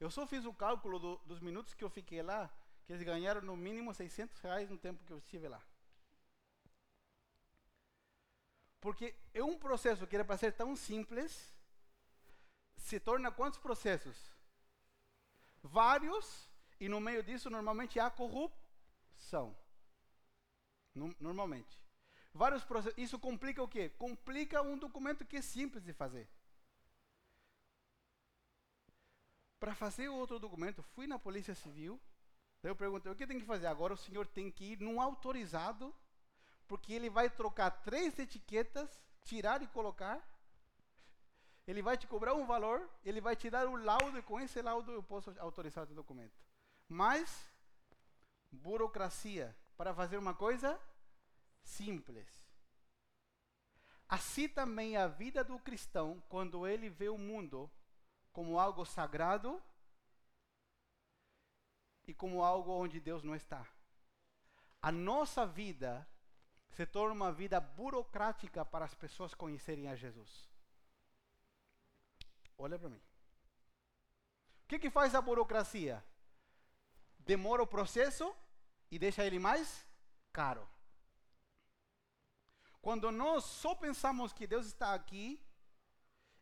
[0.00, 2.50] Eu só fiz o cálculo do, dos minutos que eu fiquei lá,
[2.86, 5.62] que eles ganharam no mínimo 600 reais no tempo que eu estive lá.
[8.80, 11.54] Porque um processo que era para ser tão simples,
[12.76, 14.16] se torna quantos processos?
[15.62, 16.48] Vários,
[16.80, 19.56] e no meio disso normalmente há corrupção.
[20.94, 21.82] No, normalmente.
[22.32, 22.98] Vários processos.
[22.98, 23.88] Isso complica o quê?
[23.90, 26.28] Complica um documento que é simples de fazer.
[29.58, 32.00] Para fazer outro documento, fui na Polícia Civil.
[32.62, 33.66] Daí eu perguntei: o que tem que fazer?
[33.66, 35.94] Agora o senhor tem que ir num autorizado,
[36.68, 40.22] porque ele vai trocar três etiquetas, tirar e colocar.
[41.66, 44.38] Ele vai te cobrar um valor, ele vai te dar o um laudo, e com
[44.38, 46.38] esse laudo eu posso autorizar o documento.
[46.88, 47.50] Mas,
[48.50, 50.80] burocracia para fazer uma coisa
[51.62, 52.26] simples.
[54.08, 57.70] Assim também a vida do cristão, quando ele vê o mundo
[58.32, 59.62] como algo sagrado
[62.06, 63.66] e como algo onde Deus não está.
[64.80, 66.08] A nossa vida
[66.70, 70.48] se torna uma vida burocrática para as pessoas conhecerem a Jesus.
[72.56, 73.02] Olha para mim.
[74.64, 76.04] O que, que faz a burocracia?
[77.18, 78.34] Demora o processo
[78.90, 79.86] e deixa ele mais
[80.32, 80.68] caro.
[82.80, 85.42] Quando nós só pensamos que Deus está aqui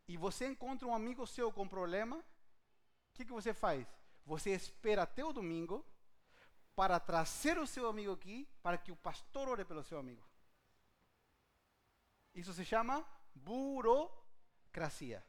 [0.07, 2.25] e você encontra um amigo seu com problema, o
[3.15, 3.87] que, que você faz?
[4.25, 5.85] Você espera até o domingo
[6.77, 10.23] para trazer o seu amigo aqui, para que o pastor ore pelo seu amigo.
[12.35, 13.03] Isso se chama
[13.35, 15.27] burocracia.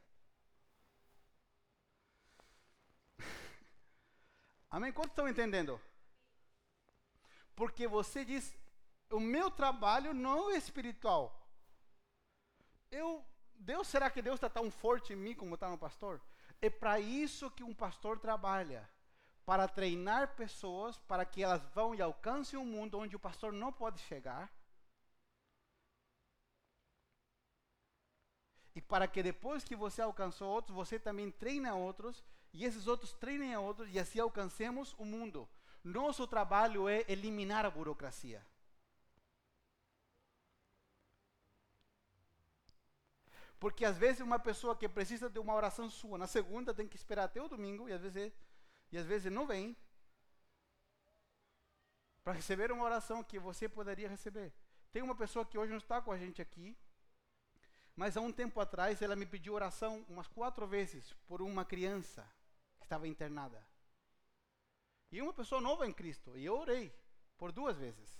[4.70, 4.92] Amém?
[4.92, 5.80] Quantos estão entendendo?
[7.56, 8.54] Porque você diz:
[9.10, 11.34] o meu trabalho não é espiritual.
[12.90, 13.24] Eu
[13.54, 16.20] Deus, será que Deus está tão forte em mim como está no pastor?
[16.60, 18.88] É para isso que um pastor trabalha
[19.48, 23.72] para treinar pessoas para que elas vão e alcancem um mundo onde o pastor não
[23.72, 24.52] pode chegar.
[28.74, 32.22] E para que depois que você alcançou outros, você também treine outros,
[32.52, 35.48] e esses outros treinem a outros, e assim alcancemos o mundo.
[35.82, 38.44] Nosso trabalho é eliminar a burocracia.
[43.58, 46.96] Porque às vezes uma pessoa que precisa de uma oração sua, na segunda tem que
[46.96, 48.30] esperar até o domingo, e às vezes
[48.90, 49.76] e às vezes não vem
[52.22, 54.52] para receber uma oração que você poderia receber.
[54.92, 56.76] Tem uma pessoa que hoje não está com a gente aqui,
[57.94, 62.22] mas há um tempo atrás ela me pediu oração umas quatro vezes por uma criança
[62.78, 63.64] que estava internada.
[65.10, 66.36] E uma pessoa nova em Cristo.
[66.36, 66.94] E eu orei
[67.36, 68.18] por duas vezes.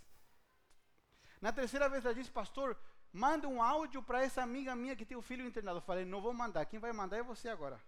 [1.41, 2.77] Na terceira vez ela disse, pastor,
[3.13, 5.79] manda um áudio para essa amiga minha que tem o filho internado.
[5.79, 6.65] Eu falei, não vou mandar.
[6.67, 7.81] Quem vai mandar é você agora.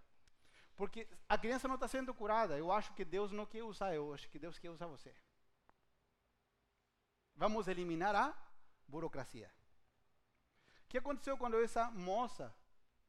[0.81, 2.57] Porque a criança não está sendo curada.
[2.57, 5.14] Eu acho que Deus não quer usar, eu acho que Deus quer usar você.
[7.37, 8.35] Vamos eliminar a
[8.89, 9.53] burocracia.
[10.85, 12.51] O que aconteceu quando essa moça,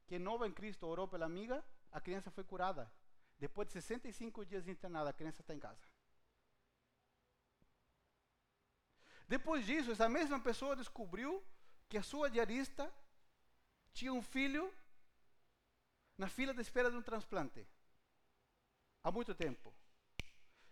[0.05, 1.63] que é nova em Cristo, orou pela amiga?
[1.93, 2.91] A criança foi curada.
[3.39, 5.81] Depois de 65 dias internada, a criança está em casa.
[9.29, 11.41] Depois disso, essa mesma pessoa descobriu
[11.87, 12.93] que a sua diarista
[13.93, 14.69] tinha um filho
[16.21, 17.67] na fila de espera de um transplante.
[19.03, 19.73] Há muito tempo.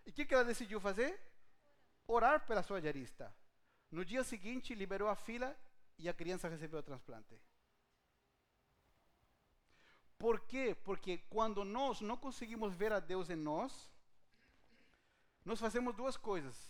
[0.06, 1.20] E o que, que ela decidiu fazer?
[2.06, 3.34] Orar pela sua diarista.
[3.90, 5.50] No dia seguinte, liberou a fila
[5.98, 7.36] e a criança recebeu o transplante.
[10.16, 10.76] Por quê?
[10.84, 13.90] Porque quando nós não conseguimos ver a Deus em nós,
[15.44, 16.69] nós fazemos duas coisas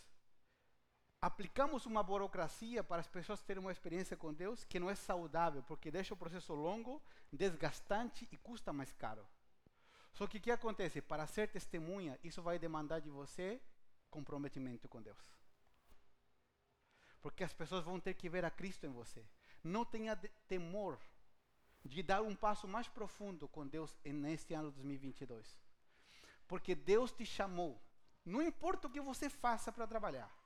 [1.20, 5.62] aplicamos uma burocracia para as pessoas terem uma experiência com Deus que não é saudável,
[5.62, 7.02] porque deixa o processo longo,
[7.32, 9.26] desgastante e custa mais caro.
[10.12, 11.00] Só que o que acontece?
[11.00, 13.60] Para ser testemunha, isso vai demandar de você
[14.10, 15.18] comprometimento com Deus.
[17.22, 19.24] Porque as pessoas vão ter que ver a Cristo em você.
[19.62, 20.16] Não tenha
[20.48, 20.98] temor
[21.84, 25.56] de dar um passo mais profundo com Deus neste ano 2022.
[26.48, 27.80] Porque Deus te chamou.
[28.24, 30.39] Não importa o que você faça para trabalhar.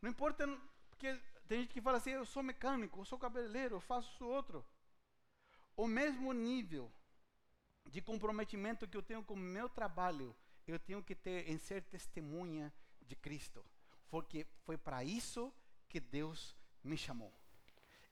[0.00, 0.46] Não importa,
[0.88, 4.24] porque tem gente que fala assim, eu sou mecânico, eu sou cabeleireiro, eu faço isso
[4.24, 4.64] outro.
[5.76, 6.90] O mesmo nível
[7.86, 10.36] de comprometimento que eu tenho com o meu trabalho,
[10.66, 12.72] eu tenho que ter em ser testemunha
[13.02, 13.64] de Cristo.
[14.08, 15.52] Porque foi para isso
[15.88, 17.32] que Deus me chamou.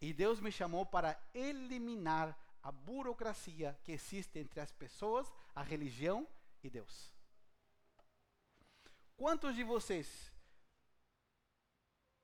[0.00, 6.26] E Deus me chamou para eliminar a burocracia que existe entre as pessoas, a religião
[6.62, 7.12] e Deus.
[9.16, 10.32] Quantos de vocês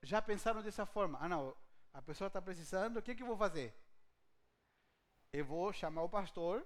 [0.05, 1.19] já pensaram dessa forma?
[1.21, 1.57] Ah, não,
[1.93, 3.75] a pessoa está precisando, o que, que eu vou fazer?
[5.33, 6.65] Eu vou chamar o pastor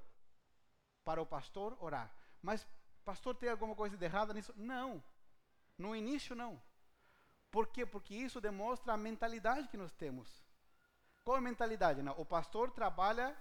[1.05, 2.13] para o pastor orar.
[2.43, 2.67] Mas,
[3.05, 4.53] pastor, tem alguma coisa de errada nisso?
[4.57, 5.03] Não.
[5.77, 6.61] No início, não.
[7.51, 7.87] Por quê?
[7.87, 10.45] Porque isso demonstra a mentalidade que nós temos.
[11.25, 12.03] Qual a mentalidade?
[12.03, 13.37] Não, o pastor trabalha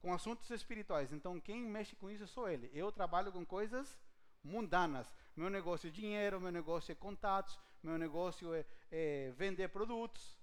[0.00, 2.70] com assuntos espirituais, então quem mexe com isso sou ele.
[2.72, 3.98] Eu trabalho com coisas
[4.42, 5.12] mundanas.
[5.36, 10.36] Meu negócio é dinheiro, meu negócio é contatos, meu negócio é, é vender produtos.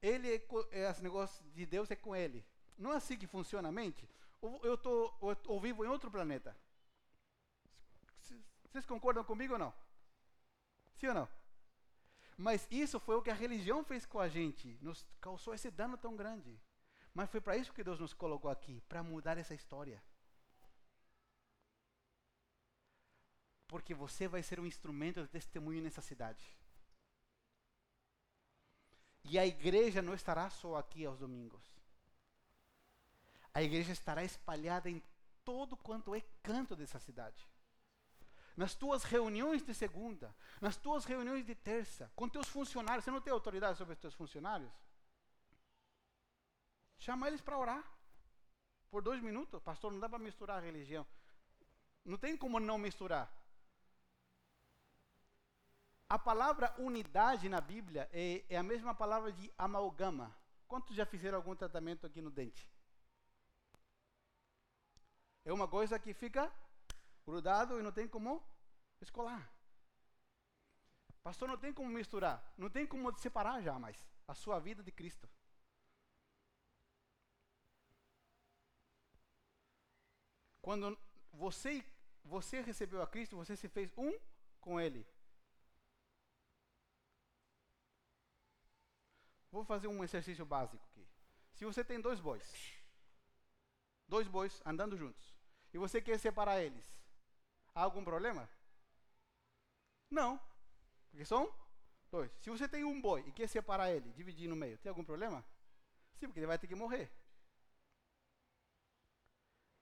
[0.00, 2.44] Ele é, é esse negócio de Deus é com ele.
[2.76, 4.08] Não é assim que funciona a mente.
[4.62, 5.14] Eu tô
[5.46, 6.56] ou vivo em outro planeta.
[8.64, 9.72] Vocês concordam comigo ou não?
[10.96, 11.28] Sim ou não?
[12.36, 15.96] Mas isso foi o que a religião fez com a gente, nos causou esse dano
[15.96, 16.58] tão grande.
[17.14, 20.02] Mas foi para isso que Deus nos colocou aqui, para mudar essa história.
[23.68, 26.42] Porque você vai ser um instrumento de testemunho nessa cidade.
[29.24, 31.62] E a igreja não estará só aqui aos domingos.
[33.54, 35.02] A igreja estará espalhada em
[35.44, 37.46] todo quanto é canto dessa cidade.
[38.56, 43.04] Nas tuas reuniões de segunda, nas tuas reuniões de terça, com teus funcionários.
[43.04, 44.70] Você não tem autoridade sobre os teus funcionários?
[46.98, 47.84] Chama eles para orar.
[48.90, 49.62] Por dois minutos.
[49.62, 51.06] Pastor, não dá para misturar a religião.
[52.04, 53.32] Não tem como não misturar.
[56.12, 60.36] A palavra unidade na Bíblia é, é, a mesma palavra de amalgama.
[60.68, 62.70] Quantos já fizeram algum tratamento aqui no dente?
[65.42, 66.52] É uma coisa que fica
[67.24, 68.42] grudado e não tem como
[69.00, 69.50] escolar.
[71.22, 73.96] Pastor, não tem como misturar, não tem como separar jamais
[74.28, 75.26] a sua vida de Cristo.
[80.60, 80.98] Quando
[81.32, 81.82] você
[82.22, 84.12] você recebeu a Cristo, você se fez um
[84.60, 85.06] com Ele.
[89.52, 91.06] Vou fazer um exercício básico aqui.
[91.52, 92.42] Se você tem dois bois,
[94.08, 95.34] dois bois andando juntos,
[95.72, 96.84] e você quer separar eles,
[97.74, 98.48] há algum problema?
[100.10, 100.40] Não,
[101.10, 101.54] porque são
[102.10, 102.32] dois.
[102.40, 105.44] Se você tem um boi e quer separar ele, dividir no meio, tem algum problema?
[106.16, 107.12] Sim, porque ele vai ter que morrer.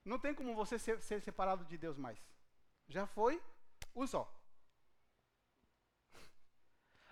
[0.04, 2.18] Não tem como você ser, ser separado de Deus mais.
[2.88, 3.40] Já foi
[3.94, 4.28] um só.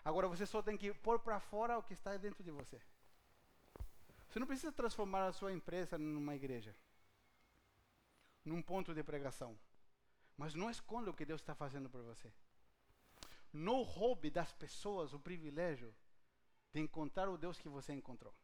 [0.09, 2.81] Agora você só tem que pôr para fora o que está dentro de você.
[4.27, 6.75] Você não precisa transformar a sua empresa numa igreja,
[8.43, 9.55] num ponto de pregação.
[10.35, 12.33] Mas não esconda o que Deus está fazendo por você.
[13.53, 15.95] Não roube das pessoas o privilégio
[16.73, 18.35] de encontrar o Deus que você encontrou.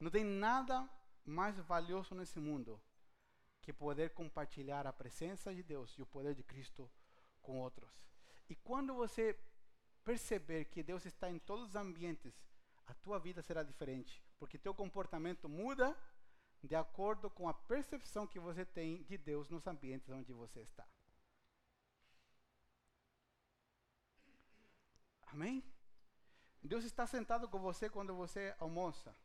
[0.00, 0.90] Não tem nada
[1.24, 2.82] mais valioso nesse mundo
[3.62, 6.90] que poder compartilhar a presença de Deus e o poder de Cristo
[7.42, 7.90] com outros.
[8.48, 9.38] E quando você
[10.04, 12.34] perceber que Deus está em todos os ambientes,
[12.86, 15.96] a tua vida será diferente, porque teu comportamento muda
[16.62, 20.86] de acordo com a percepção que você tem de Deus nos ambientes onde você está.
[25.28, 25.64] Amém?
[26.62, 29.16] Deus está sentado com você quando você almoça.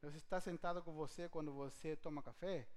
[0.00, 2.68] Deus está sentado com você quando você toma café.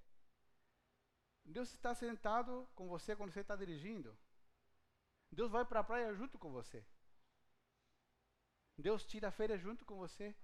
[1.46, 4.18] Deus está sentado com você quando você está dirigindo.
[5.32, 6.84] Deus vai para a praia junto com você.
[8.78, 10.36] Deus tira a feira junto com você.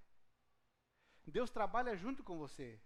[1.26, 2.80] Deus trabalha junto com você.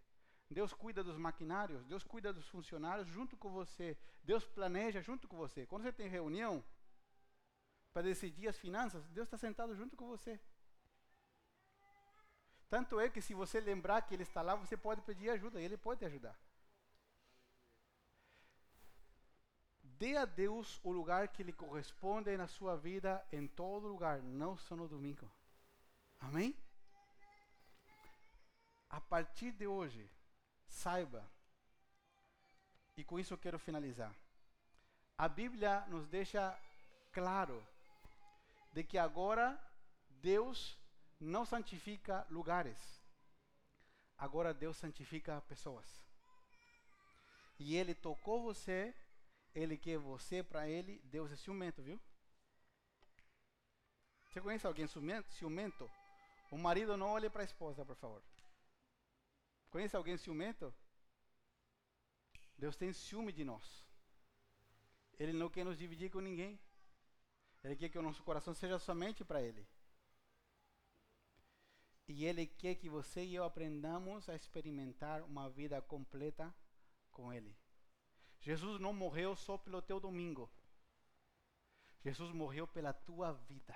[0.50, 3.98] Deus cuida dos maquinários, Deus cuida dos funcionários junto com você.
[4.24, 5.66] Deus planeja junto com você.
[5.66, 6.64] Quando você tem reunião
[7.92, 10.40] para decidir as finanças, Deus está sentado junto com você.
[12.70, 15.66] Tanto é que se você lembrar que Ele está lá, você pode pedir ajuda, e
[15.66, 16.38] Ele pode te ajudar.
[19.98, 24.58] Dê a Deus o lugar que lhe corresponde na sua vida, em todo lugar, não
[24.58, 25.32] só no domingo.
[26.20, 26.54] Amém?
[28.90, 30.10] A partir de hoje,
[30.68, 31.26] saiba,
[32.98, 34.14] e com isso eu quero finalizar.
[35.18, 36.58] A Bíblia nos deixa
[37.14, 37.66] claro
[38.74, 39.58] de que agora
[40.22, 40.78] Deus
[41.20, 42.78] não santifica lugares,
[44.18, 46.06] agora Deus santifica pessoas.
[47.58, 48.94] E Ele tocou você,
[49.56, 52.00] Ele quer você para Ele, Deus é ciumento, viu?
[54.28, 55.90] Você conhece alguém ciumento?
[56.52, 58.22] O marido não olhe para a esposa, por favor.
[59.70, 60.74] Conhece alguém ciumento?
[62.58, 63.86] Deus tem ciúme de nós.
[65.18, 66.60] Ele não quer nos dividir com ninguém.
[67.64, 69.66] Ele quer que o nosso coração seja somente para Ele.
[72.08, 76.54] E Ele quer que você e eu aprendamos a experimentar uma vida completa
[77.12, 77.56] com Ele.
[78.46, 80.50] Jesus não morreu só pelo teu domingo.
[82.04, 83.76] Jesus morreu pela tua vida.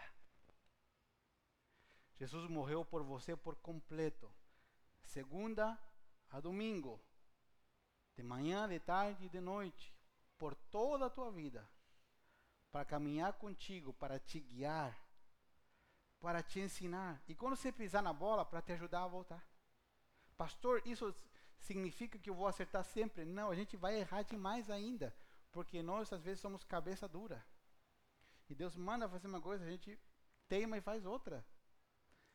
[2.15, 4.31] Jesus morreu por você por completo.
[5.03, 5.77] Segunda
[6.29, 7.01] a domingo.
[8.15, 9.93] De manhã, de tarde e de noite.
[10.37, 11.67] Por toda a tua vida.
[12.71, 15.09] Para caminhar contigo, para te guiar
[16.19, 17.21] para te ensinar.
[17.27, 19.43] E quando você pisar na bola, para te ajudar a voltar.
[20.37, 21.13] Pastor, isso
[21.59, 23.25] significa que eu vou acertar sempre?
[23.25, 25.15] Não, a gente vai errar demais ainda.
[25.51, 27.43] Porque nós, às vezes, somos cabeça dura.
[28.49, 29.99] E Deus manda fazer uma coisa, a gente
[30.47, 31.45] teima e faz outra.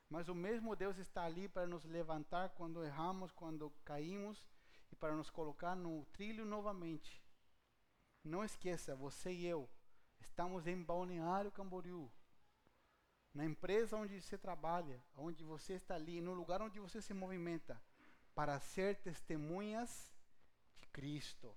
[0.08, 4.46] Mas o mesmo Deus está ali para nos levantar quando erramos, quando caímos
[4.92, 7.22] e para nos colocar no trilho novamente.
[8.22, 9.68] Não esqueça, você e eu
[10.20, 12.10] estamos em Balneário Camboriú
[13.34, 17.80] na empresa onde você trabalha, onde você está ali, no lugar onde você se movimenta,
[18.34, 20.12] para ser testemunhas
[20.76, 21.54] de Cristo.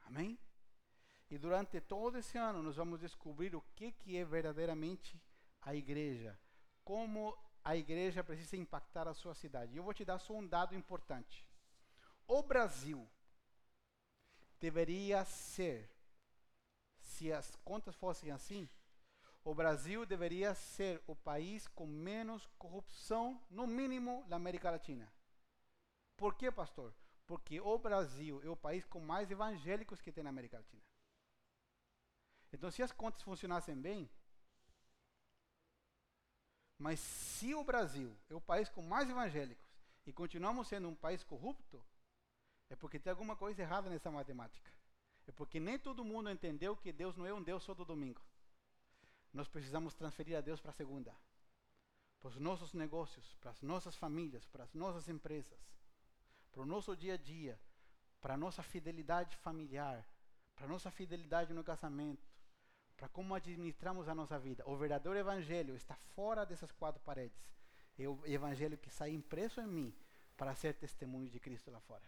[0.00, 0.38] Amém?
[1.30, 5.18] E durante todo esse ano nós vamos descobrir o que, que é verdadeiramente
[5.62, 6.38] a igreja,
[6.84, 9.72] como a igreja precisa impactar a sua cidade.
[9.72, 11.46] E eu vou te dar só um dado importante.
[12.26, 13.08] O Brasil
[14.58, 15.90] deveria ser,
[16.98, 18.68] se as contas fossem assim,
[19.44, 25.12] o Brasil deveria ser o país com menos corrupção, no mínimo, na América Latina.
[26.16, 26.94] Por quê, pastor?
[27.26, 30.82] Porque o Brasil é o país com mais evangélicos que tem na América Latina.
[32.52, 34.08] Então, se as contas funcionassem bem,
[36.78, 39.66] mas se o Brasil é o país com mais evangélicos
[40.06, 41.82] e continuamos sendo um país corrupto,
[42.70, 44.70] é porque tem alguma coisa errada nessa matemática.
[45.26, 48.20] É porque nem todo mundo entendeu que Deus não é um Deus só do domingo
[49.32, 51.14] nós precisamos transferir a Deus para a segunda.
[52.20, 55.58] Para os nossos negócios, para as nossas famílias, para as nossas empresas,
[56.52, 57.58] para o nosso dia a dia,
[58.20, 60.06] para a nossa fidelidade familiar,
[60.54, 62.30] para a nossa fidelidade no casamento,
[62.96, 64.62] para como administramos a nossa vida.
[64.68, 67.52] O verdadeiro evangelho está fora dessas quatro paredes.
[67.98, 69.96] É o evangelho que sai impresso em mim
[70.36, 72.04] para ser testemunho de Cristo lá fora.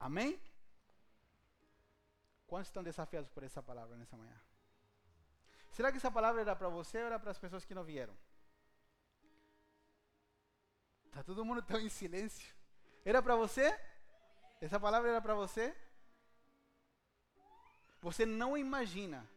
[0.00, 0.40] Amém?
[2.46, 4.40] Quantos estão desafiados por essa palavra nessa manhã?
[5.76, 8.16] Será que essa palavra era para você ou era para as pessoas que não vieram?
[11.12, 12.54] Tá todo mundo tão em silêncio.
[13.04, 13.78] Era para você?
[14.58, 15.76] Essa palavra era para você?
[18.00, 19.28] Você não imagina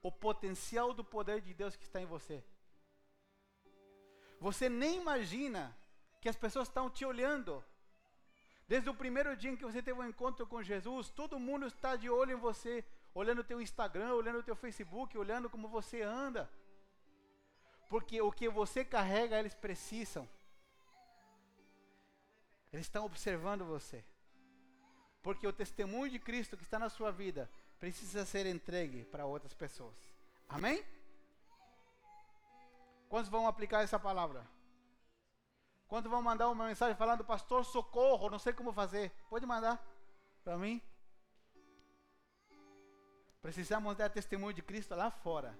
[0.00, 2.44] o potencial do poder de Deus que está em você.
[4.38, 5.76] Você nem imagina
[6.20, 7.64] que as pessoas estão te olhando.
[8.68, 11.96] Desde o primeiro dia em que você teve um encontro com Jesus, todo mundo está
[11.96, 16.02] de olho em você, olhando o teu Instagram, olhando o teu Facebook, olhando como você
[16.02, 16.50] anda.
[17.88, 20.28] Porque o que você carrega, eles precisam.
[22.72, 24.04] Eles estão observando você.
[25.22, 27.48] Porque o testemunho de Cristo que está na sua vida
[27.78, 29.96] precisa ser entregue para outras pessoas.
[30.48, 30.84] Amém?
[33.08, 34.44] Quantos vão aplicar essa palavra?
[35.86, 39.12] Quantos vão mandar uma mensagem falando, pastor, socorro, não sei como fazer?
[39.30, 39.80] Pode mandar
[40.42, 40.82] para mim.
[43.44, 45.54] Precisamos dar testemunho de Cristo lá fora.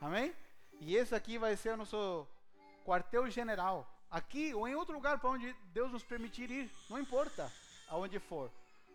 [0.00, 0.34] Amém?
[0.80, 2.26] E esse aqui vai ser o nosso
[2.84, 3.88] quartel general.
[4.10, 7.48] Aqui ou em outro lugar para onde Deus nos permitir ir, não importa
[7.86, 8.50] aonde for.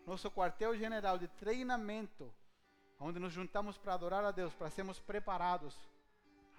[0.06, 2.30] Nosso quartel general de treinamento
[3.00, 5.74] onde nos juntamos para adorar a Deus, para sermos preparados.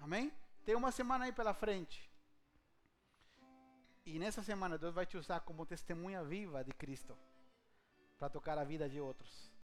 [0.01, 0.33] Amém?
[0.65, 2.09] Tem uma semana aí pela frente.
[4.07, 7.15] E nessa semana Deus vai te usar como testemunha viva de Cristo
[8.17, 9.51] para tocar a vida de outros.